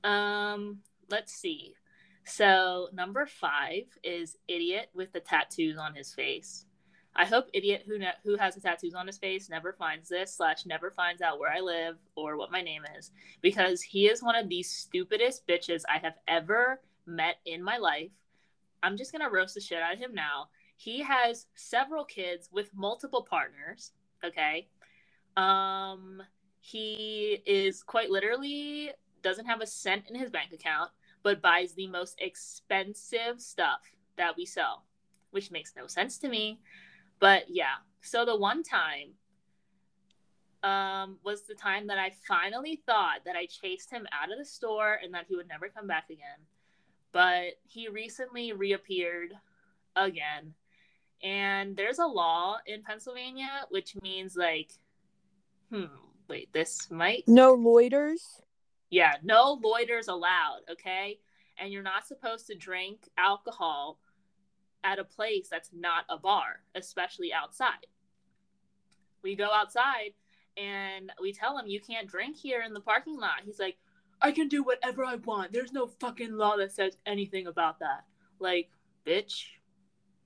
[0.02, 0.78] Um,
[1.10, 1.74] let's see.
[2.30, 6.64] So number five is idiot with the tattoos on his face.
[7.16, 10.36] I hope idiot who ne- who has the tattoos on his face never finds this
[10.36, 13.10] slash never finds out where I live or what my name is
[13.42, 18.12] because he is one of the stupidest bitches I have ever met in my life.
[18.80, 20.50] I'm just gonna roast the shit out of him now.
[20.76, 23.90] He has several kids with multiple partners.
[24.24, 24.68] Okay,
[25.36, 26.22] um,
[26.60, 30.90] he is quite literally doesn't have a cent in his bank account,
[31.22, 33.80] but buys the most expensive stuff
[34.16, 34.84] that we sell,
[35.30, 36.60] which makes no sense to me.
[37.18, 39.12] But yeah, so the one time
[40.62, 44.44] um, was the time that I finally thought that I chased him out of the
[44.44, 46.46] store and that he would never come back again.
[47.12, 49.32] But he recently reappeared
[49.96, 50.54] again.
[51.22, 54.70] And there's a law in Pennsylvania which means like,
[55.70, 55.84] hmm,
[56.28, 57.24] wait, this might.
[57.26, 58.42] No loiters?
[58.90, 61.18] Yeah, no loiters allowed, okay?
[61.58, 63.98] And you're not supposed to drink alcohol
[64.82, 67.86] at a place that's not a bar, especially outside.
[69.22, 70.14] We go outside
[70.56, 73.42] and we tell him, You can't drink here in the parking lot.
[73.44, 73.76] He's like,
[74.22, 75.52] I can do whatever I want.
[75.52, 78.04] There's no fucking law that says anything about that.
[78.38, 78.70] Like,
[79.06, 79.44] bitch,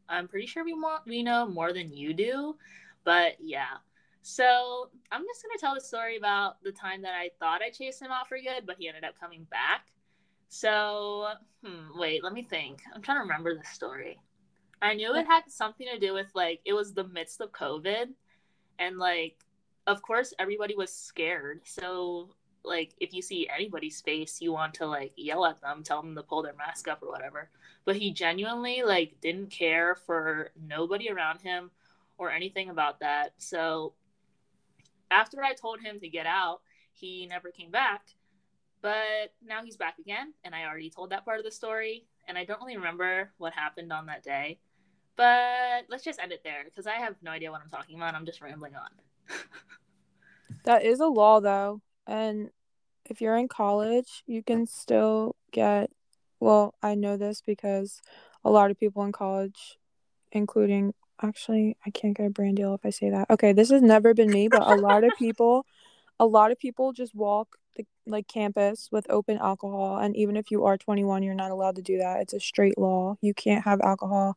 [0.08, 2.56] I'm pretty sure we, want, we know more than you do.
[3.04, 3.76] But yeah.
[4.26, 7.68] So I'm just going to tell the story about the time that I thought I
[7.68, 9.88] chased him out for good, but he ended up coming back.
[10.48, 11.28] So,
[11.62, 12.80] hmm, wait, let me think.
[12.94, 14.18] I'm trying to remember the story.
[14.80, 18.14] I knew it had something to do with like it was the midst of COVID,
[18.78, 19.36] and like
[19.86, 21.60] of course everybody was scared.
[21.64, 22.30] So
[22.64, 26.14] like if you see anybody's face, you want to like yell at them, tell them
[26.14, 27.50] to pull their mask up or whatever.
[27.84, 31.70] But he genuinely like didn't care for nobody around him
[32.16, 33.34] or anything about that.
[33.36, 33.92] So
[35.10, 36.60] after I told him to get out,
[36.92, 38.02] he never came back.
[38.82, 42.36] But now he's back again, and I already told that part of the story, and
[42.36, 44.58] I don't really remember what happened on that day.
[45.16, 48.14] But let's just end it there because I have no idea what I'm talking about.
[48.14, 49.38] I'm just rambling on.
[50.64, 51.80] that is a law, though.
[52.06, 52.50] And
[53.08, 55.90] if you're in college, you can still get.
[56.40, 58.02] Well, I know this because
[58.44, 59.78] a lot of people in college,
[60.32, 63.30] including actually, I can't get a brand deal if I say that.
[63.30, 65.66] Okay, this has never been me, but a lot of people,
[66.20, 70.50] a lot of people just walk the like campus with open alcohol, and even if
[70.50, 72.20] you are 21, you're not allowed to do that.
[72.20, 73.16] It's a straight law.
[73.20, 74.36] You can't have alcohol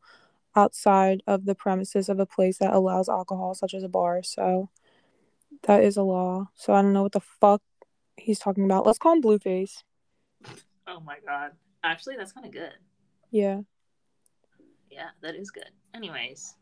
[0.56, 4.22] outside of the premises of a place that allows alcohol, such as a bar.
[4.22, 4.70] So
[5.62, 6.48] that is a law.
[6.54, 7.62] So I don't know what the fuck
[8.16, 8.86] he's talking about.
[8.86, 9.82] Let's call him Blueface.
[10.86, 11.52] Oh my god.
[11.84, 12.74] Actually, that's kind of good.
[13.30, 13.60] Yeah.
[14.90, 15.70] Yeah, that is good.
[15.94, 16.56] Anyways,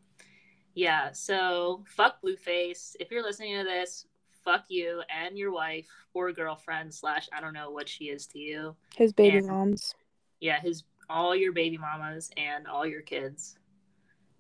[0.77, 2.97] yeah, so fuck Blueface.
[3.01, 4.05] If you're listening to this,
[4.45, 8.39] fuck you and your wife or girlfriend slash I don't know what she is to
[8.39, 8.77] you.
[8.95, 9.95] His baby and, moms.
[10.39, 13.57] Yeah, his all your baby mamas and all your kids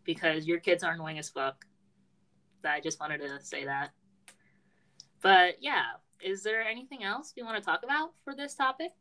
[0.04, 1.64] because your kids are annoying as fuck.
[2.62, 3.92] I just wanted to say that.
[5.22, 5.84] But yeah,
[6.22, 8.92] is there anything else you want to talk about for this topic?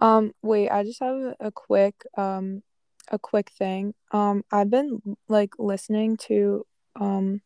[0.00, 2.62] Um, wait, I just have a, a quick um
[3.08, 3.94] a quick thing.
[4.12, 7.40] Um, I've been like listening to um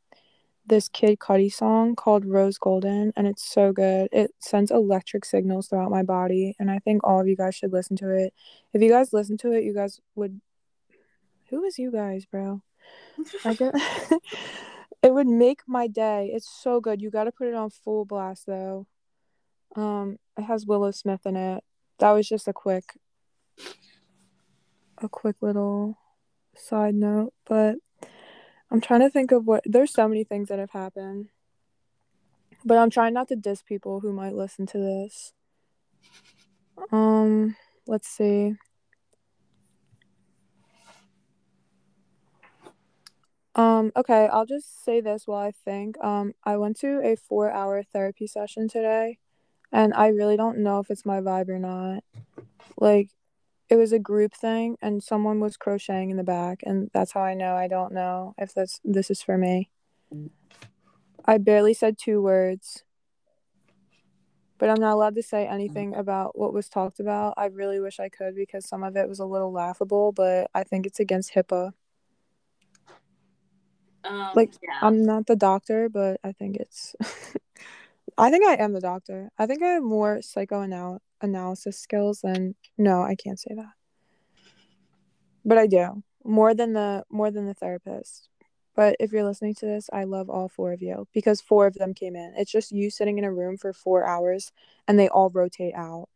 [0.69, 4.09] this Kid Cudi song called Rose Golden, and it's so good.
[4.13, 7.73] It sends electric signals throughout my body, and I think all of you guys should
[7.73, 8.35] listen to it.
[8.73, 10.41] If you guys listen to it, you guys would
[11.51, 12.63] who is you guys, bro?
[13.45, 13.75] I get
[15.03, 16.31] it would make my day.
[16.33, 17.01] It's so good.
[17.01, 18.87] You got to put it on full blast though.
[19.77, 21.63] Um, it has Willow Smith in it.
[21.99, 22.99] That was just a quick,
[24.99, 25.99] a quick little
[26.55, 27.77] side note, but
[28.71, 29.63] I'm trying to think of what.
[29.65, 31.29] There's so many things that have happened,
[32.65, 35.33] but I'm trying not to diss people who might listen to this.
[36.93, 37.57] Um,
[37.87, 38.55] let's see.
[43.55, 45.97] Um, okay, I'll just say this while I think.
[46.05, 49.19] Um, I went to a four hour therapy session today,
[49.73, 52.05] and I really don't know if it's my vibe or not.
[52.77, 53.09] Like,
[53.69, 57.23] it was a group thing, and someone was crocheting in the back, and that's how
[57.23, 59.71] I know I don't know if that's this is for me.
[61.25, 62.85] I barely said two words,
[64.59, 67.35] but I'm not allowed to say anything about what was talked about.
[67.37, 70.63] I really wish I could because some of it was a little laughable, but I
[70.63, 71.73] think it's against HIPAA.
[74.05, 74.79] Um, like yeah.
[74.83, 76.95] I'm not the doctor, but I think it's
[78.19, 79.31] I think I am the doctor.
[79.37, 80.23] I think I have more
[81.21, 83.73] psychoanalysis skills then no, I can't say that.
[85.45, 86.03] But I do.
[86.25, 88.29] More than the more than the therapist.
[88.75, 91.75] But if you're listening to this, I love all four of you because four of
[91.75, 92.35] them came in.
[92.37, 94.53] It's just you sitting in a room for 4 hours
[94.87, 96.11] and they all rotate out.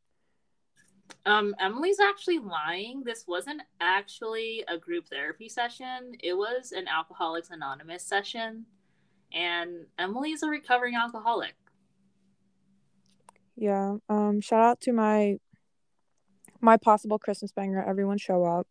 [1.25, 3.03] Um, Emily's actually lying.
[3.03, 6.17] This wasn't actually a group therapy session.
[6.23, 8.67] It was an Alcoholics Anonymous session.
[9.33, 11.55] And Emily's a recovering alcoholic.
[13.61, 13.97] Yeah.
[14.09, 15.37] Um, shout out to my
[16.63, 17.85] my possible Christmas banger.
[17.87, 18.67] Everyone show up.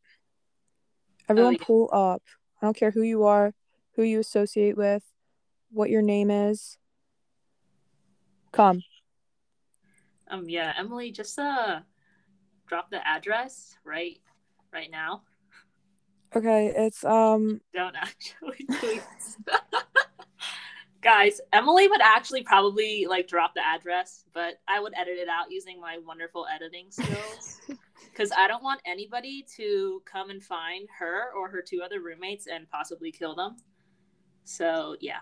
[1.29, 1.63] Everyone yeah.
[1.63, 2.23] pull up.
[2.59, 3.53] I don't care who you are,
[3.95, 5.03] who you associate with,
[5.69, 6.79] what your name is.
[8.51, 8.81] Come.
[10.27, 11.81] Um yeah, Emily, just uh
[12.65, 14.19] drop the address right
[14.73, 15.21] right now.
[16.35, 19.37] Okay, it's um Don't actually please.
[21.01, 25.49] Guys, Emily would actually probably like drop the address, but I would edit it out
[25.49, 27.61] using my wonderful editing skills.
[28.11, 32.47] Because I don't want anybody to come and find her or her two other roommates
[32.47, 33.55] and possibly kill them.
[34.43, 35.19] So yeah.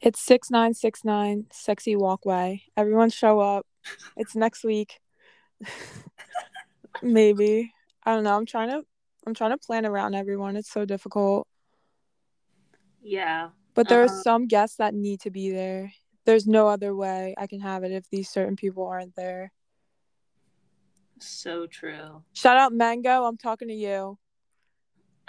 [0.00, 2.62] it's 6969 Sexy Walkway.
[2.76, 3.66] Everyone show up.
[4.16, 5.00] It's next week.
[7.02, 7.72] Maybe.
[8.04, 8.36] I don't know.
[8.36, 8.82] I'm trying to
[9.26, 10.56] I'm trying to plan around everyone.
[10.56, 11.48] It's so difficult.
[13.02, 13.48] Yeah.
[13.74, 15.92] But there Uh, are some guests that need to be there.
[16.24, 19.52] There's no other way I can have it if these certain people aren't there.
[21.18, 22.22] So true.
[22.32, 23.24] Shout out Mango.
[23.24, 24.18] I'm talking to you.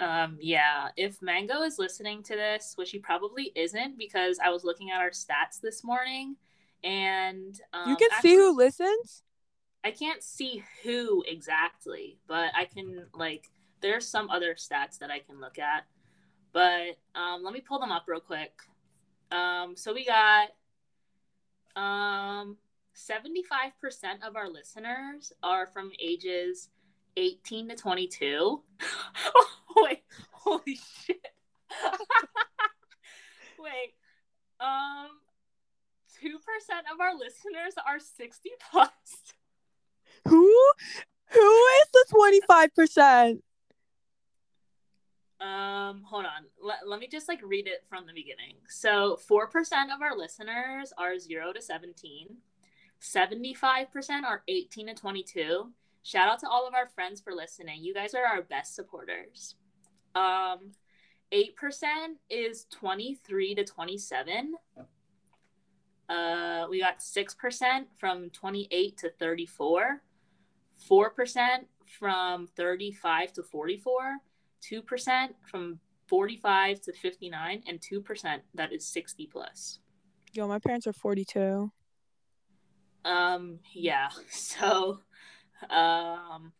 [0.00, 4.64] Um, yeah, if Mango is listening to this, which he probably isn't, because I was
[4.64, 6.36] looking at our stats this morning,
[6.82, 9.22] and um, you can actually- see who listens.
[9.84, 15.18] I can't see who exactly, but I can like there's some other stats that I
[15.18, 15.84] can look at.
[16.54, 18.52] But um, let me pull them up real quick.
[19.30, 20.48] Um, so we got
[21.76, 22.56] um
[22.96, 23.72] 75%
[24.24, 26.68] of our listeners are from ages
[27.16, 28.62] 18 to 22.
[29.76, 31.26] Wait, holy shit.
[33.58, 33.94] Wait.
[34.60, 35.08] Um
[36.22, 36.30] 2%
[36.92, 38.88] of our listeners are 60 plus.
[40.28, 40.54] Who?
[41.30, 42.04] Who is the
[42.78, 43.40] 25%?
[45.44, 46.46] Um, hold on.
[46.62, 48.56] Let, let me just like read it from the beginning.
[48.68, 49.44] So, 4%
[49.94, 52.28] of our listeners are 0 to 17.
[53.02, 55.70] 75% are 18 to 22.
[56.02, 57.84] Shout out to all of our friends for listening.
[57.84, 59.56] You guys are our best supporters.
[60.14, 60.72] Um,
[61.32, 61.50] 8%
[62.30, 64.54] is 23 to 27.
[66.08, 70.02] Uh, we got 6% from 28 to 34.
[70.90, 71.46] 4%
[71.86, 74.16] from 35 to 44.
[74.70, 79.80] 2% from 45 to 59 and 2% that is 60 plus
[80.32, 81.70] Yo, my parents are 42.
[83.04, 85.00] um yeah so
[85.70, 86.52] um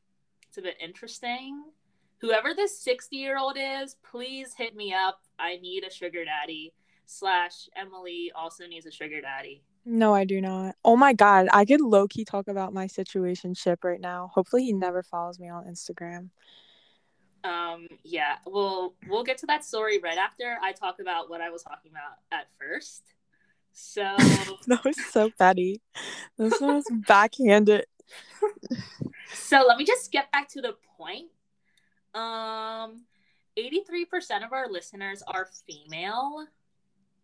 [0.49, 1.62] it's a bit interesting
[2.19, 6.73] whoever this 60 year old is please hit me up i need a sugar daddy
[7.07, 10.77] slash emily also needs a sugar daddy No, I do not.
[10.83, 14.31] Oh my god, I could low key talk about my situation ship right now.
[14.33, 16.31] Hopefully, he never follows me on Instagram.
[17.45, 21.51] Um yeah we'll we'll get to that story right after i talk about what i
[21.51, 23.03] was talking about at first
[23.75, 24.03] so
[24.69, 25.83] That was so petty.
[26.39, 27.87] This one was backhanded.
[29.33, 31.27] So let me just get back to the point.
[32.15, 33.03] Um,
[33.59, 36.47] 83% of our listeners are female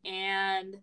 [0.05, 0.79] and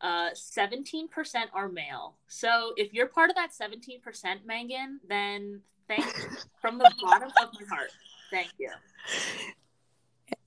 [0.00, 1.08] uh, 17%
[1.52, 2.14] are male.
[2.28, 7.50] So if you're part of that 17%, Megan, then thank you from the bottom of
[7.52, 7.90] my heart.
[8.30, 8.70] Thank you.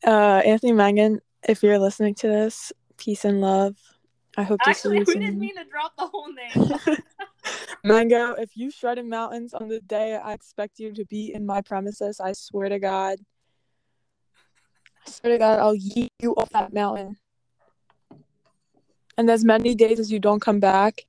[0.06, 3.76] Uh, Anthony Mangan, if you're listening to this, peace and love.
[4.38, 5.22] I hope to Actually, see we you soon.
[5.22, 6.98] didn't mean to drop the whole name.
[7.84, 11.62] Mango, if you shredded mountains on the day I expect you to be in my
[11.62, 13.19] premises, I swear to God.
[15.06, 17.17] I swear to God, I'll yeet you off that mountain.
[19.17, 21.06] And as many days as you don't come back,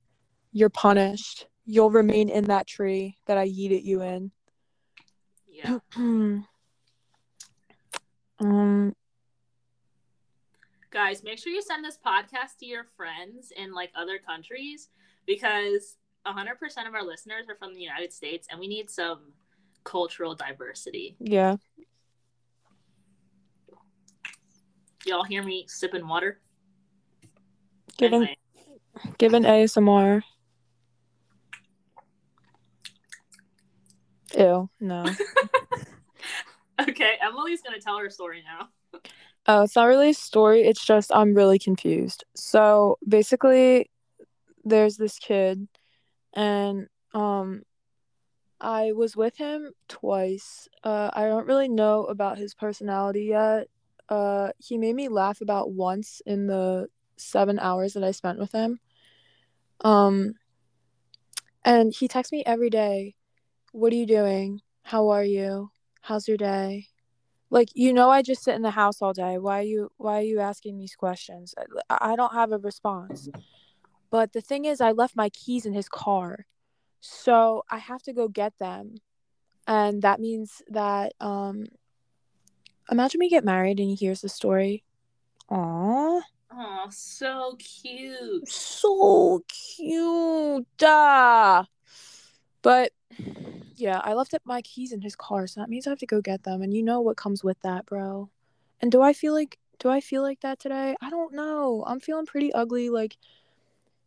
[0.51, 1.47] you're punished.
[1.65, 4.31] You'll remain in that tree that I yeeted you in.
[5.47, 5.79] yeah.
[8.39, 8.95] um,
[10.91, 14.89] Guys, make sure you send this podcast to your friends in like other countries
[15.25, 19.33] because 100% of our listeners are from the United States and we need some
[19.83, 21.15] cultural diversity.
[21.19, 21.57] yeah.
[25.05, 26.39] Y'all hear me sipping water?
[27.97, 28.37] Given Anyway,
[29.19, 30.23] given ASMR.
[34.37, 35.05] Ew, no.
[36.81, 38.69] okay, Emily's gonna tell her story now.
[39.47, 40.63] Oh, it's not really a story.
[40.63, 42.23] It's just I'm really confused.
[42.35, 43.89] So basically,
[44.63, 45.67] there's this kid
[46.33, 47.63] and um
[48.59, 50.67] I was with him twice.
[50.83, 53.67] Uh I don't really know about his personality yet.
[54.09, 58.51] Uh he made me laugh about once in the 7 hours that I spent with
[58.51, 58.79] him.
[59.81, 60.33] Um
[61.63, 63.15] and he texts me every day.
[63.71, 64.61] What are you doing?
[64.83, 65.71] How are you?
[66.05, 66.89] How's your day?
[67.49, 69.39] Like you know I just sit in the house all day.
[69.39, 71.55] Why are you why are you asking these questions?
[71.89, 73.27] I, I don't have a response.
[74.11, 76.45] But the thing is I left my keys in his car.
[77.01, 78.97] So I have to go get them.
[79.67, 81.65] And that means that um
[82.91, 84.83] imagine we get married and he hears the story.
[85.49, 86.21] Aww.
[86.51, 88.47] Oh, so cute.
[88.47, 90.67] So cute.
[90.83, 91.65] Ah.
[92.61, 92.91] But
[93.75, 96.21] yeah, I left my keys in his car, so that means I have to go
[96.21, 96.61] get them.
[96.61, 98.29] And you know what comes with that, bro.
[98.81, 100.95] And do I feel like do I feel like that today?
[101.01, 101.83] I don't know.
[101.85, 102.89] I'm feeling pretty ugly.
[102.89, 103.17] Like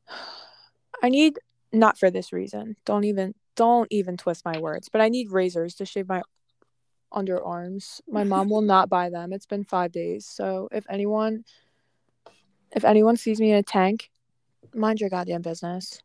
[1.03, 1.39] I need
[1.73, 2.77] not for this reason.
[2.85, 4.89] Don't even don't even twist my words.
[4.89, 6.23] But I need razors to shave my
[7.13, 8.01] underarms.
[8.09, 9.33] My mom will not buy them.
[9.33, 10.27] It's been five days.
[10.27, 11.45] So if anyone
[12.73, 14.11] if anyone sees me in a tank,
[14.75, 16.03] mind your goddamn business.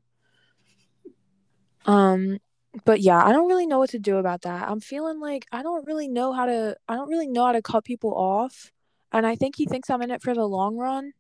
[1.86, 2.40] Um
[2.86, 4.68] but yeah, I don't really know what to do about that.
[4.68, 7.62] I'm feeling like I don't really know how to I don't really know how to
[7.62, 8.72] cut people off.
[9.12, 11.14] And I think he thinks I'm in it for the long run.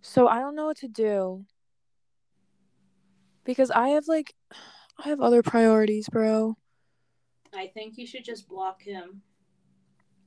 [0.00, 1.44] So I don't know what to do.
[3.44, 4.34] Because I have like
[5.04, 6.56] I have other priorities, bro.
[7.54, 9.22] I think you should just block him.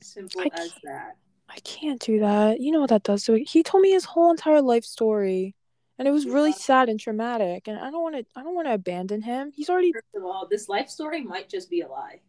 [0.02, 1.18] Simple I as that.
[1.50, 2.60] I can't do that.
[2.60, 3.50] You know what that does to it.
[3.50, 5.56] He told me his whole entire life story.
[5.98, 7.68] And it was really sad and traumatic.
[7.68, 9.52] And I don't want to I don't want to abandon him.
[9.54, 12.22] He's already First of all, this life story might just be a lie.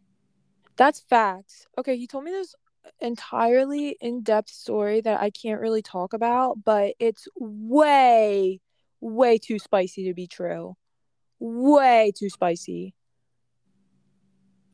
[0.77, 1.67] That's facts.
[1.77, 2.55] Okay, he told me this
[3.01, 8.61] entirely in-depth story that I can't really talk about, but it's way,
[9.01, 10.77] way too spicy to be true.
[11.39, 12.93] Way too spicy.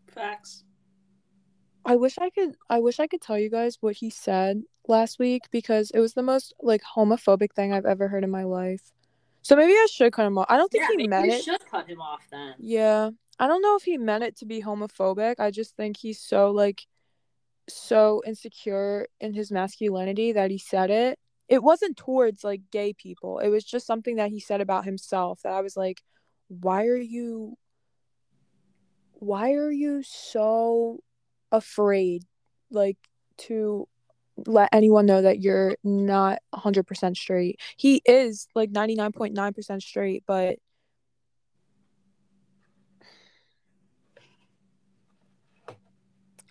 [0.08, 0.64] Facts.
[1.86, 5.19] I wish I could I wish I could tell you guys what he said last
[5.19, 8.91] week because it was the most like homophobic thing I've ever heard in my life.
[9.41, 10.45] So maybe I should cut him off.
[10.49, 11.43] I don't think Yeah, he meant it.
[11.43, 12.55] should cut him off then.
[12.59, 13.09] Yeah.
[13.39, 15.36] I don't know if he meant it to be homophobic.
[15.39, 16.86] I just think he's so like
[17.67, 21.19] so insecure in his masculinity that he said it.
[21.49, 23.39] It wasn't towards like gay people.
[23.39, 26.01] It was just something that he said about himself that I was like,
[26.47, 27.57] why are you
[29.13, 30.99] why are you so
[31.54, 32.26] afraid
[32.72, 32.97] like
[33.38, 33.88] to
[34.45, 37.62] let anyone know that you're not 100% straight.
[37.78, 40.58] He is like 99.9% straight, but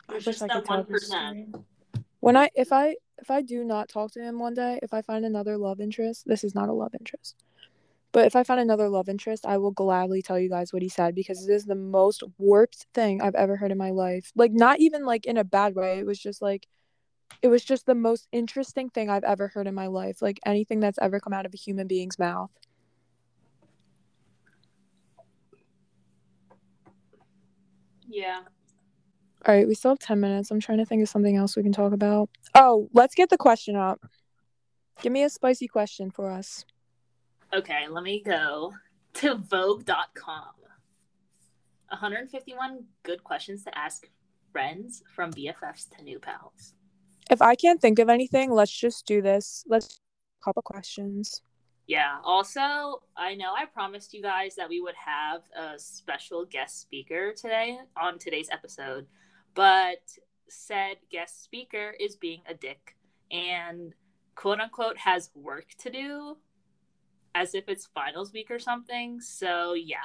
[0.08, 1.12] I wish just I could tell one this
[2.20, 5.02] When I if I if I do not talk to him one day, if I
[5.02, 7.36] find another love interest, this is not a love interest.
[8.12, 10.88] But if I find another love interest, I will gladly tell you guys what he
[10.88, 14.30] said because it is the most warped thing I've ever heard in my life.
[14.34, 15.98] Like not even like in a bad way.
[15.98, 16.68] It was just like
[17.40, 20.20] it was just the most interesting thing I've ever heard in my life.
[20.20, 22.50] Like anything that's ever come out of a human being's mouth.
[28.06, 28.40] Yeah.
[29.44, 30.50] All right, we still have 10 minutes.
[30.50, 32.28] I'm trying to think of something else we can talk about.
[32.54, 34.00] Oh, let's get the question up.
[35.00, 36.64] Give me a spicy question for us.
[37.54, 38.72] Okay, let me go
[39.14, 40.54] to Vogue.com.
[41.88, 44.08] 151 good questions to ask
[44.52, 46.72] friends from BFFs to new pals.
[47.30, 49.64] If I can't think of anything, let's just do this.
[49.68, 50.00] Let's
[50.40, 51.42] a couple questions.
[51.86, 52.20] Yeah.
[52.24, 57.34] Also, I know I promised you guys that we would have a special guest speaker
[57.34, 59.06] today on today's episode,
[59.54, 60.00] but
[60.48, 62.96] said guest speaker is being a dick
[63.30, 63.94] and
[64.36, 66.38] quote unquote has work to do
[67.34, 69.20] as if it's finals week or something.
[69.20, 69.96] So, yeah.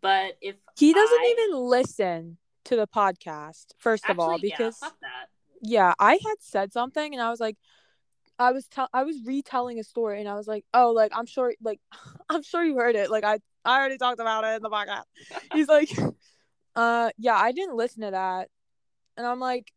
[0.00, 4.56] But if He doesn't I- even listen to the podcast, first of all, Actually, yeah,
[4.56, 5.28] because that.
[5.62, 7.56] yeah, I had said something and I was like
[8.38, 11.24] I was tell I was retelling a story and I was like, "Oh, like I'm
[11.24, 11.80] sure like
[12.28, 13.10] I'm sure you heard it.
[13.10, 15.04] Like I I already talked about it in the podcast."
[15.52, 15.90] He's like,
[16.76, 18.50] "Uh, yeah, I didn't listen to that."
[19.16, 19.72] And I'm like,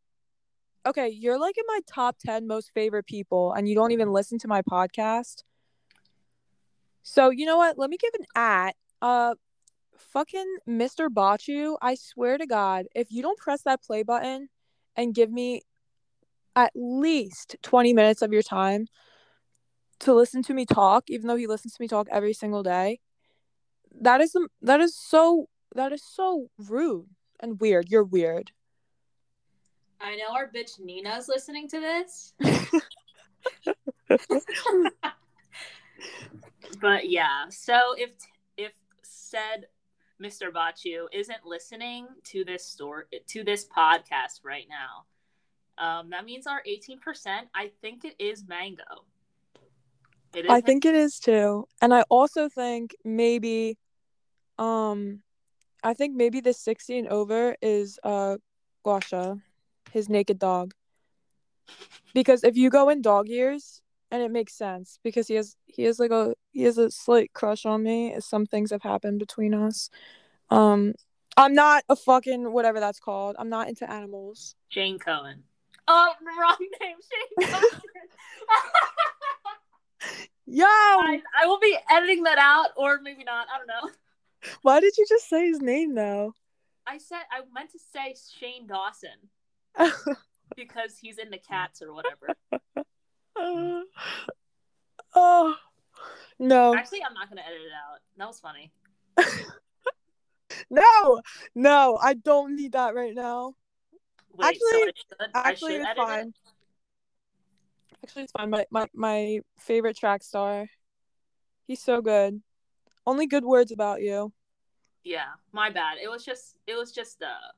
[0.85, 4.37] "Okay, you're like in my top 10 most favorite people and you don't even listen
[4.39, 5.43] to my podcast?"
[7.03, 7.77] So, you know what?
[7.77, 9.35] Let me give an at uh
[9.99, 11.09] fucking Mr.
[11.09, 14.49] Bachu, I swear to God, if you don't press that play button
[14.95, 15.61] and give me
[16.55, 18.87] at least 20 minutes of your time
[19.99, 22.99] to listen to me talk, even though he listens to me talk every single day,
[24.01, 27.89] that is that is so that is so rude and weird.
[27.89, 28.51] You're weird.
[30.01, 32.33] I know our bitch Nina's listening to this.
[36.79, 38.11] but yeah, so if
[38.57, 39.67] if said
[40.21, 40.51] Mr.
[40.51, 45.05] Bachu isn't listening to this store to this podcast right now,
[45.83, 47.47] um, that means our eighteen percent.
[47.55, 49.05] I think it is mango.
[50.35, 53.77] It is I think it is too, and I also think maybe,
[54.59, 55.21] um,
[55.83, 58.37] I think maybe the sixteen over is uh,
[58.85, 59.41] Guasha,
[59.91, 60.73] his naked dog.
[62.13, 63.81] Because if you go in dog years,
[64.11, 67.33] and it makes sense because he has he has like a he has a slight
[67.33, 68.15] crush on me.
[68.19, 69.89] Some things have happened between us.
[70.49, 70.93] Um,
[71.37, 73.35] I'm not a fucking whatever that's called.
[73.39, 74.55] I'm not into animals.
[74.69, 75.43] Shane Cohen.
[75.87, 76.97] Oh, wrong name,
[77.39, 77.81] Shane Cohen.
[80.47, 83.47] Yo, I, I will be editing that out, or maybe not.
[83.53, 83.91] I don't know.
[84.63, 86.33] Why did you just say his name though?
[86.87, 89.29] I said I meant to say Shane Dawson
[90.55, 92.35] because he's in the cats or whatever.
[95.15, 95.55] oh
[96.39, 96.75] no.
[96.75, 97.99] Actually, I'm not gonna edit it out.
[98.17, 98.71] That was funny.
[100.69, 101.21] no,
[101.55, 103.53] no, I don't need that right now.
[104.33, 106.27] Wait, actually, so actually, it's fine.
[106.27, 106.33] It?
[108.03, 108.49] Actually, it's fine.
[108.49, 110.67] My, my my favorite track star.
[111.67, 112.41] He's so good.
[113.05, 114.31] Only good words about you.
[115.03, 115.97] Yeah, my bad.
[116.01, 117.51] It was just it was just uh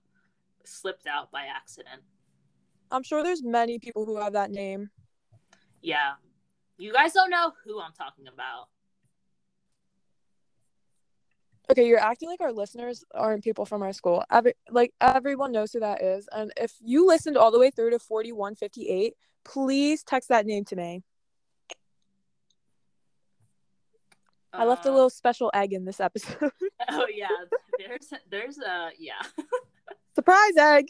[0.63, 2.01] slipped out by accident.
[2.91, 4.89] I'm sure there's many people who have that name.
[5.81, 6.13] Yeah.
[6.77, 8.67] You guys don't know who I'm talking about.
[11.71, 14.23] Okay, you're acting like our listeners aren't people from our school.
[14.29, 16.27] Every like everyone knows who that is.
[16.31, 19.13] And if you listened all the way through to 4158,
[19.45, 21.03] please text that name to me.
[24.53, 26.51] Uh, I left a uh, little special egg in this episode.
[26.89, 27.27] oh yeah.
[27.77, 29.21] There's there's a yeah.
[30.15, 30.87] Surprise egg.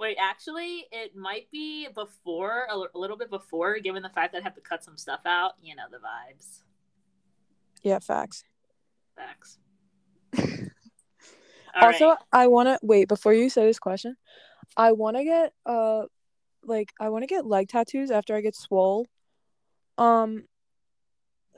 [0.00, 4.32] Wait, actually, it might be before a, l- a little bit before, given the fact
[4.32, 5.52] that I have to cut some stuff out.
[5.62, 6.62] You know the vibes.
[7.82, 8.44] Yeah, facts.
[9.14, 9.58] Facts.
[11.82, 12.18] also, right.
[12.32, 14.16] I want to wait before you say this question.
[14.74, 16.04] I want to get uh,
[16.64, 19.06] like I want to get leg tattoos after I get swole.
[19.98, 20.44] Um.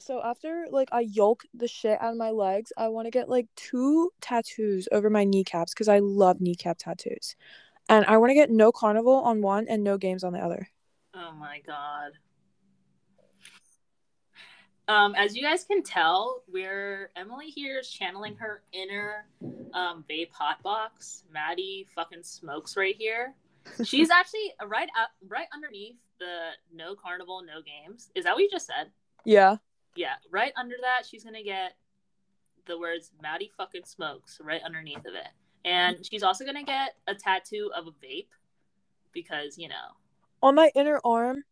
[0.00, 3.28] So after like I yolk the shit out of my legs, I want to get
[3.28, 7.36] like two tattoos over my kneecaps because I love kneecap tattoos
[7.88, 10.68] and I want to get no carnival on one and no games on the other.
[11.14, 12.12] Oh my god.
[14.88, 19.26] Um, as you guys can tell, we're Emily here is channeling her inner
[19.74, 21.24] um, vape hot box.
[21.32, 23.34] Maddie fucking smokes right here.
[23.84, 28.10] She's actually right up, right underneath the no carnival, no games.
[28.14, 28.90] Is that what you just said?
[29.24, 29.56] Yeah.
[29.94, 31.74] Yeah, right under that, she's gonna get
[32.66, 35.28] the words Maddie fucking smokes right underneath of it
[35.64, 38.28] and she's also gonna get a tattoo of a vape
[39.12, 39.96] because you know.
[40.42, 41.44] On my inner arm?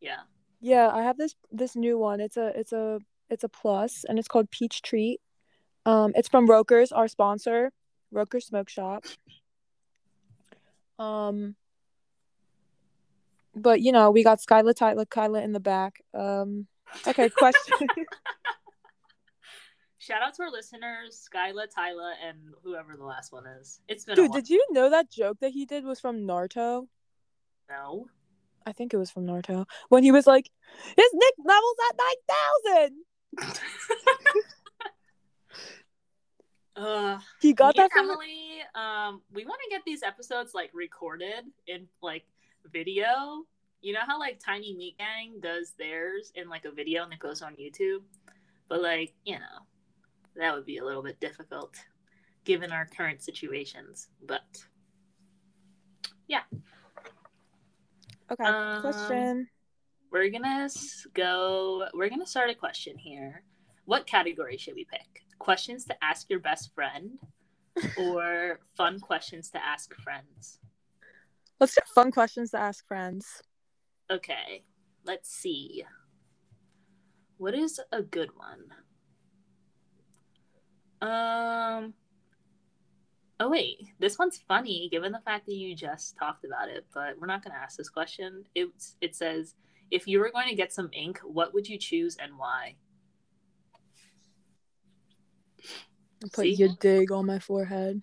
[0.00, 0.20] Yeah.
[0.60, 2.20] Yeah i have this this new one.
[2.20, 2.98] It's a it's a
[3.30, 5.20] it's a plus and it's called peach treat.
[5.84, 7.72] Um it's from rokers our sponsor
[8.10, 9.04] roker smoke shop.
[10.98, 11.54] Um
[13.54, 16.00] but you know we got skyla tyler kyla in the back.
[16.14, 16.66] Um
[17.06, 17.88] okay question
[20.06, 23.80] Shout out to our listeners, Skyla, Tyla, and whoever the last one is.
[23.88, 26.86] It's been Dude, did you know that joke that he did was from Naruto?
[27.68, 28.06] No.
[28.64, 29.66] I think it was from Naruto.
[29.88, 30.48] When he was like,
[30.96, 31.96] his Nick level's at
[32.76, 33.64] 9,000!
[36.76, 38.60] uh, he got that from Emily.
[38.76, 42.24] Um, we want to get these episodes like recorded in like
[42.72, 43.42] video.
[43.80, 47.18] You know how like Tiny Meat Gang does theirs in like a video and it
[47.18, 48.02] goes on YouTube?
[48.68, 49.65] But like, you know,
[50.38, 51.76] that would be a little bit difficult
[52.44, 54.08] given our current situations.
[54.24, 54.42] But
[56.28, 56.42] yeah.
[58.30, 58.44] Okay.
[58.44, 59.48] Um, question.
[60.10, 60.68] We're gonna
[61.14, 61.86] go.
[61.94, 63.42] We're gonna start a question here.
[63.84, 65.22] What category should we pick?
[65.38, 67.18] Questions to ask your best friend,
[67.98, 70.58] or fun questions to ask friends?
[71.60, 73.42] Let's do fun questions to ask friends.
[74.10, 74.64] Okay.
[75.04, 75.84] Let's see.
[77.38, 78.64] What is a good one?
[81.02, 81.94] Um.
[83.38, 87.20] Oh wait, this one's funny given the fact that you just talked about it, but
[87.20, 88.44] we're not going to ask this question.
[88.54, 88.68] It
[89.00, 89.54] it says,
[89.90, 92.76] if you were going to get some ink, what would you choose and why?
[96.32, 96.54] Put See?
[96.54, 98.02] your dig on my forehead.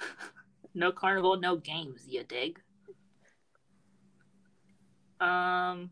[0.74, 2.60] no carnival, no games, you dig.
[5.20, 5.90] Um,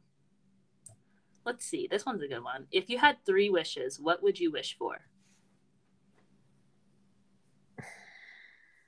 [1.44, 1.88] let's see.
[1.90, 2.66] This one's a good one.
[2.70, 5.00] If you had three wishes, what would you wish for?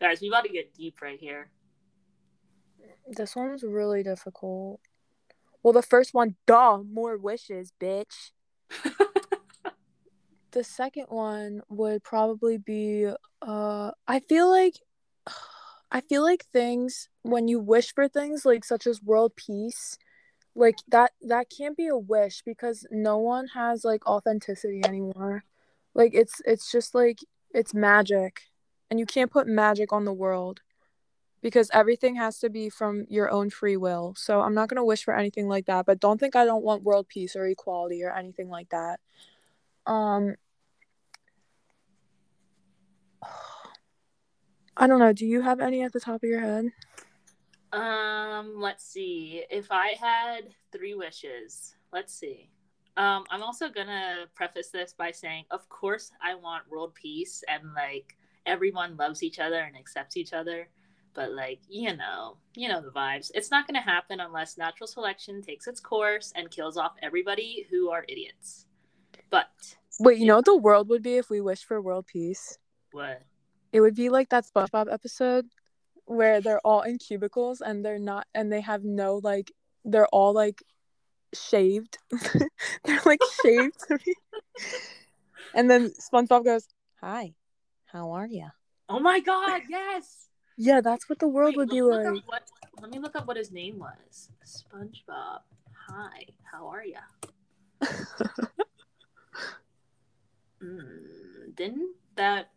[0.00, 1.50] Guys, we about to get deep right here.
[3.08, 4.80] This one's really difficult.
[5.62, 8.30] Well, the first one, duh, more wishes, bitch.
[10.52, 13.10] the second one would probably be
[13.42, 14.74] uh I feel like
[15.90, 19.96] I feel like things when you wish for things like such as world peace
[20.54, 25.44] like that that can't be a wish because no one has like authenticity anymore.
[25.94, 27.20] Like it's it's just like
[27.54, 28.42] it's magic
[28.90, 30.60] and you can't put magic on the world
[31.40, 34.14] because everything has to be from your own free will.
[34.16, 36.64] So I'm not going to wish for anything like that, but don't think I don't
[36.64, 39.00] want world peace or equality or anything like that.
[39.86, 40.34] Um
[44.76, 45.12] I don't know.
[45.12, 46.66] Do you have any at the top of your head?
[47.72, 49.44] Um, let's see.
[49.50, 52.50] If I had three wishes, let's see.
[52.96, 57.74] Um, I'm also gonna preface this by saying, of course, I want world peace and
[57.74, 58.16] like
[58.46, 60.68] everyone loves each other and accepts each other.
[61.14, 63.30] But like, you know, you know the vibes.
[63.34, 67.90] It's not gonna happen unless natural selection takes its course and kills off everybody who
[67.90, 68.66] are idiots.
[69.30, 69.48] But
[70.00, 72.58] Wait, you know what the world would be if we wished for world peace?
[72.92, 73.22] what?
[73.72, 75.46] It would be like that SpongeBob episode
[76.06, 79.52] where they're all in cubicles and they're not and they have no like
[79.84, 80.62] they're all like
[81.34, 81.98] shaved.
[82.84, 83.98] they're like shaved to.
[85.54, 86.68] And then SpongeBob goes,
[87.00, 87.34] "Hi,
[87.98, 88.46] how are you?"
[88.88, 90.28] Oh my god, yes.
[90.56, 92.24] Yeah, that's what the world Wait, would be like.
[92.26, 92.42] what,
[92.80, 94.30] let me look up what his name was.
[94.46, 95.40] SpongeBob.
[95.88, 96.96] Hi, how are you?
[100.60, 102.50] Mm, didn't that?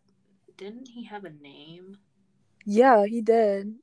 [0.56, 1.98] Didn't he have a name?
[2.66, 3.74] Yeah, he did.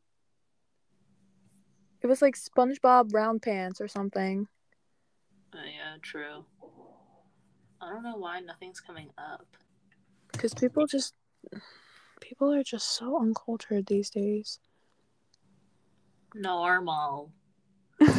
[2.01, 4.49] It was like SpongeBob round pants or something.
[5.53, 6.43] Oh yeah, true.
[7.81, 9.47] I don't know why nothing's coming up.
[10.33, 11.13] Because people just
[12.21, 14.59] people are just so uncultured these days.
[16.35, 17.31] Normal.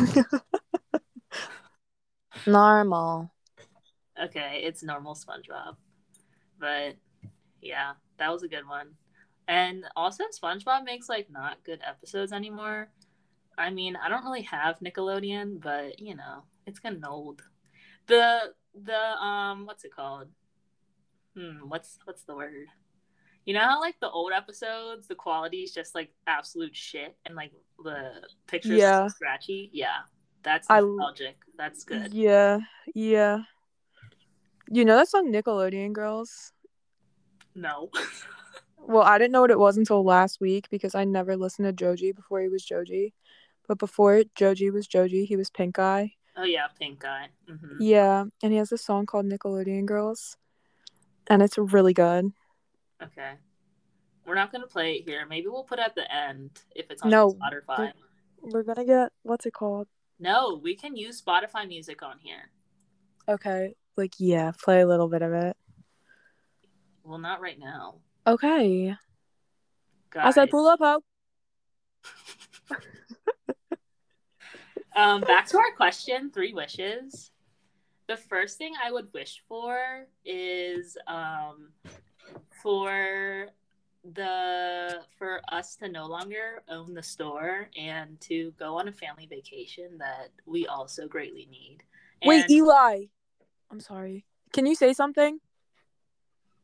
[2.46, 3.30] Normal.
[4.22, 5.76] Okay, it's normal SpongeBob.
[6.58, 6.96] But
[7.62, 8.90] yeah, that was a good one.
[9.48, 12.90] And also SpongeBob makes like not good episodes anymore.
[13.56, 17.42] I mean, I don't really have Nickelodeon, but you know, it's getting old.
[18.06, 20.28] The the um what's it called?
[21.36, 22.66] Hmm, what's what's the word?
[23.50, 27.34] You know how like the old episodes, the quality is just like absolute shit and
[27.34, 27.50] like
[27.82, 28.12] the
[28.46, 29.00] pictures Yeah.
[29.00, 29.70] are scratchy?
[29.72, 30.02] Yeah.
[30.44, 31.36] That's I- nostalgic.
[31.58, 32.14] That's good.
[32.14, 32.60] Yeah,
[32.94, 33.38] yeah.
[34.70, 36.52] You know that song Nickelodeon Girls?
[37.56, 37.90] No.
[38.78, 41.72] Well, I didn't know what it was until last week because I never listened to
[41.72, 43.14] Joji before he was Joji.
[43.66, 46.12] But before Joji was Joji, he was Pink Eye.
[46.36, 47.30] oh yeah, pink guy.
[47.48, 50.36] hmm Yeah, and he has this song called Nickelodeon Girls.
[51.26, 52.30] And it's really good.
[53.02, 53.34] Okay.
[54.26, 55.26] We're not gonna play it here.
[55.26, 57.92] Maybe we'll put it at the end if it's on No, Spotify.
[58.42, 59.88] We're gonna get what's it called?
[60.18, 62.50] No, we can use Spotify music on here.
[63.28, 63.74] Okay.
[63.96, 65.56] Like yeah, play a little bit of it.
[67.02, 67.96] Well, not right now.
[68.26, 68.94] Okay.
[70.10, 70.26] Guys.
[70.26, 71.02] I said pull up ho.
[74.96, 77.30] um, back to our question: three wishes.
[78.06, 81.68] The first thing I would wish for is um,
[82.62, 83.48] for
[84.14, 89.26] the for us to no longer own the store and to go on a family
[89.26, 91.78] vacation that we also greatly need.
[92.24, 93.04] Wait, Eli.
[93.70, 94.24] I'm sorry.
[94.52, 95.38] Can you say something?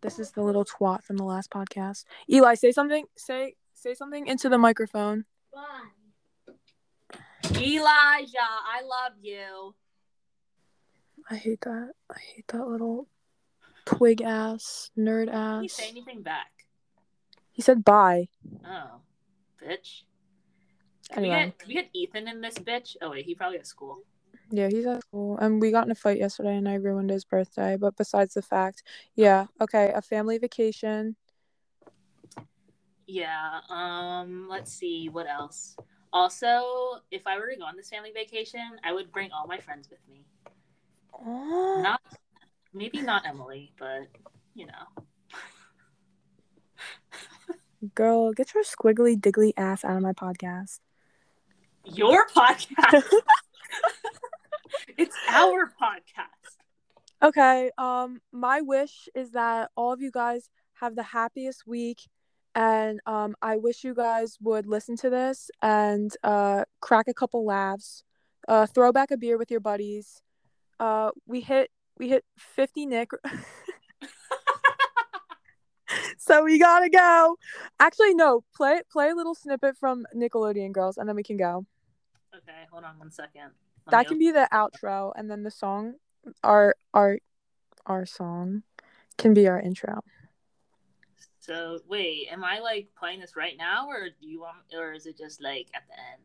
[0.00, 2.04] This is the little twat from the last podcast.
[2.30, 3.06] Eli, say something.
[3.16, 5.24] Say say something into the microphone.
[7.54, 9.74] Elijah, I love you.
[11.30, 11.92] I hate that.
[12.10, 13.08] I hate that little
[13.86, 15.72] twig ass nerd Can you ass.
[15.72, 16.50] say anything back?
[17.52, 18.28] He said bye.
[18.66, 19.00] Oh,
[19.64, 20.02] bitch.
[21.10, 22.96] Can we, Anyway, get, can we get Ethan in this bitch?
[23.00, 24.00] Oh wait, he probably at school.
[24.50, 27.24] yeah, he's at school, and we got in a fight yesterday, and I ruined his
[27.24, 27.76] birthday.
[27.76, 28.82] But besides the fact,
[29.14, 31.16] yeah, okay, a family vacation.
[33.06, 33.60] Yeah.
[33.70, 34.48] Um.
[34.50, 35.76] Let's see what else.
[36.12, 39.58] Also, if I were to go on this family vacation, I would bring all my
[39.58, 40.24] friends with me.
[41.24, 42.00] Oh, Not
[42.76, 44.06] maybe not Emily, but
[44.54, 45.04] you know.
[47.94, 50.80] girl, get your squiggly diggly ass out of my podcast.
[51.84, 53.04] Your podcast.
[54.98, 56.56] it's our podcast.
[57.22, 62.02] Okay, um my wish is that all of you guys have the happiest week
[62.54, 67.46] and um I wish you guys would listen to this and uh crack a couple
[67.46, 68.02] laughs.
[68.46, 70.20] Uh throw back a beer with your buddies.
[70.78, 73.10] Uh we hit we hit 50 Nick.
[76.18, 77.36] so we got to go.
[77.80, 81.66] Actually no, play play a little snippet from Nickelodeon Girls and then we can go.
[82.34, 83.50] Okay, hold on one second.
[83.86, 85.94] Let That can be the outro and then the song
[86.42, 87.18] our our
[87.86, 88.62] our song
[89.16, 90.02] can be our intro.
[91.40, 95.06] So wait, am I like playing this right now, or do you want, or is
[95.06, 96.22] it just like at the end?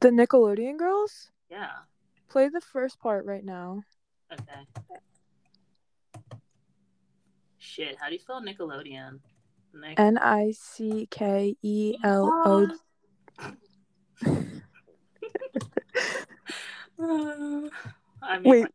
[0.00, 1.30] The Nickelodeon girls?
[1.48, 1.70] Yeah.
[2.28, 3.84] Play the first part right now.
[4.32, 4.66] Okay.
[7.58, 9.20] Shit, how do you spell Nickelodeon?
[9.74, 12.68] Nick- N I C K E L O.
[18.20, 18.66] I mean, Wait,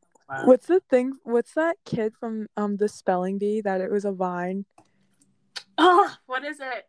[0.46, 1.14] What's the thing?
[1.24, 4.66] What's that kid from um the spelling bee that it was a vine?
[5.78, 6.88] Oh, what is it?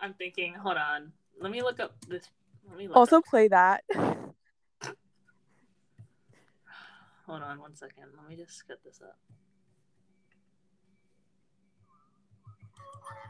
[0.00, 0.54] I'm thinking.
[0.54, 1.12] Hold on.
[1.40, 2.28] Let me look up this.
[2.68, 3.84] Let me look Also up- play that.
[7.30, 8.10] Hold on one second.
[8.18, 9.14] Let me just get this up.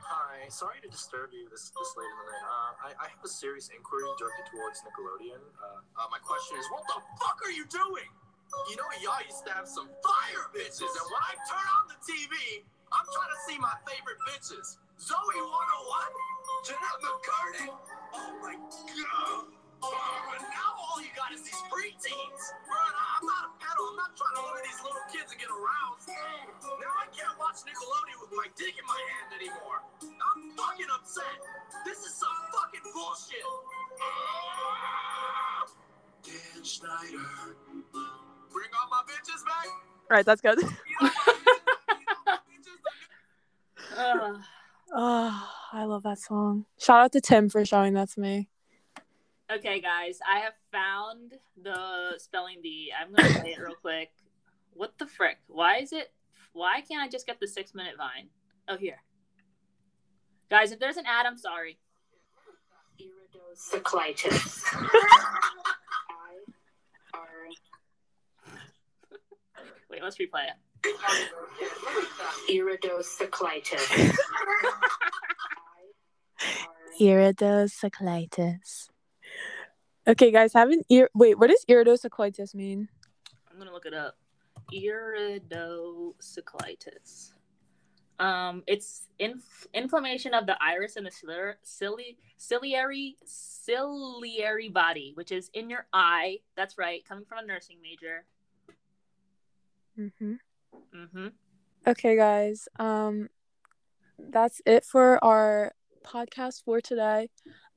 [0.08, 2.48] Hi, sorry to disturb you this, this late in the night.
[2.48, 5.44] Uh, I, I have a serious inquiry directed towards Nickelodeon.
[5.52, 8.08] Uh, uh, my question is, what the fuck are you doing?
[8.72, 12.00] You know, y'all used to have some fire bitches, and when I turn on the
[12.00, 14.80] TV, I'm trying to see my favorite bitches.
[14.96, 15.52] Zoey 101,
[16.64, 17.68] Jennette McCurdy.
[18.16, 19.59] Oh my god.
[19.80, 22.42] And now all you got is these preteens.
[22.68, 23.80] Bro, I'm not a pedo.
[23.80, 26.08] I'm not trying to look at these little kids and get aroused.
[26.08, 29.80] Now I can't watch Nickelodeon with my dick in my hand anymore.
[30.04, 31.36] I'm fucking upset.
[31.88, 33.46] This is some fucking bullshit.
[36.24, 37.56] Dan Schneider.
[38.52, 39.66] Bring all my bitches back.
[39.66, 40.58] All right, that's good.
[40.60, 40.70] You know
[41.00, 44.40] my bitches- you know my bitches that- Ugh.
[44.92, 46.66] Oh, I love that song.
[46.78, 48.48] Shout out to Tim for showing that to me.
[49.54, 52.92] Okay, guys, I have found the spelling bee.
[52.98, 54.10] I'm gonna play it real quick.
[54.74, 55.38] What the frick?
[55.48, 56.12] Why is it?
[56.52, 58.28] Why can't I just get the six minute vine?
[58.68, 59.02] Oh, here.
[60.48, 61.78] Guys, if there's an ad, I'm sorry.
[63.00, 64.64] Iridocyclitis.
[69.90, 70.56] Wait, let's replay it.
[72.48, 74.16] Iridocyclitis.
[77.00, 78.89] Iridocyclitis.
[80.08, 81.10] Okay, guys, have an ear.
[81.14, 82.88] Wait, what does iridocyclitis mean?
[83.50, 84.16] I'm gonna look it up.
[84.72, 87.32] Iridocyclitis.
[88.18, 95.32] Um, it's inf- inflammation of the iris and the ciliary, cili- ciliary ciliary body, which
[95.32, 96.40] is in your eye.
[96.54, 98.26] That's right, coming from a nursing major.
[99.98, 100.34] Mm-hmm.
[100.94, 101.28] Mm-hmm.
[101.86, 102.68] Okay, guys.
[102.78, 103.28] Um,
[104.18, 105.72] that's it for our
[106.04, 107.30] podcast for today.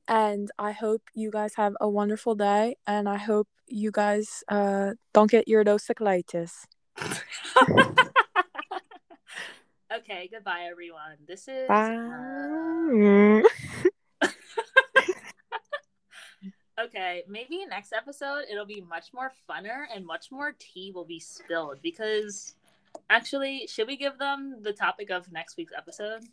[0.06, 2.76] And I hope you guys have a wonderful day.
[2.86, 6.66] And I hope you guys uh don't get iridocyclitis.
[9.92, 11.16] okay, goodbye, everyone.
[11.26, 11.70] This is.
[11.70, 13.42] uh, Bye.
[16.80, 21.20] okay, maybe next episode it'll be much more funner and much more tea will be
[21.20, 22.54] spilled because
[23.10, 26.24] actually, should we give them the topic of next week's episode?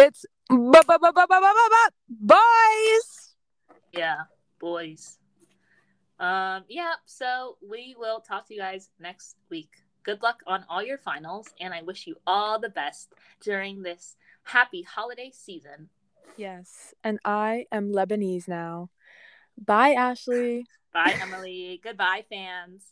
[0.00, 0.24] It's
[2.08, 3.34] boys.
[3.92, 4.22] Yeah,
[4.60, 5.18] boys.
[6.20, 9.70] Um, yeah, so we will talk to you guys next week.
[10.04, 14.14] Good luck on all your finals, and I wish you all the best during this
[14.44, 15.88] happy holiday season.
[16.36, 18.90] Yes, and I am Lebanese now.
[19.58, 20.66] Bye, Ashley.
[20.94, 21.80] Bye, Emily.
[21.82, 22.84] Goodbye, fans.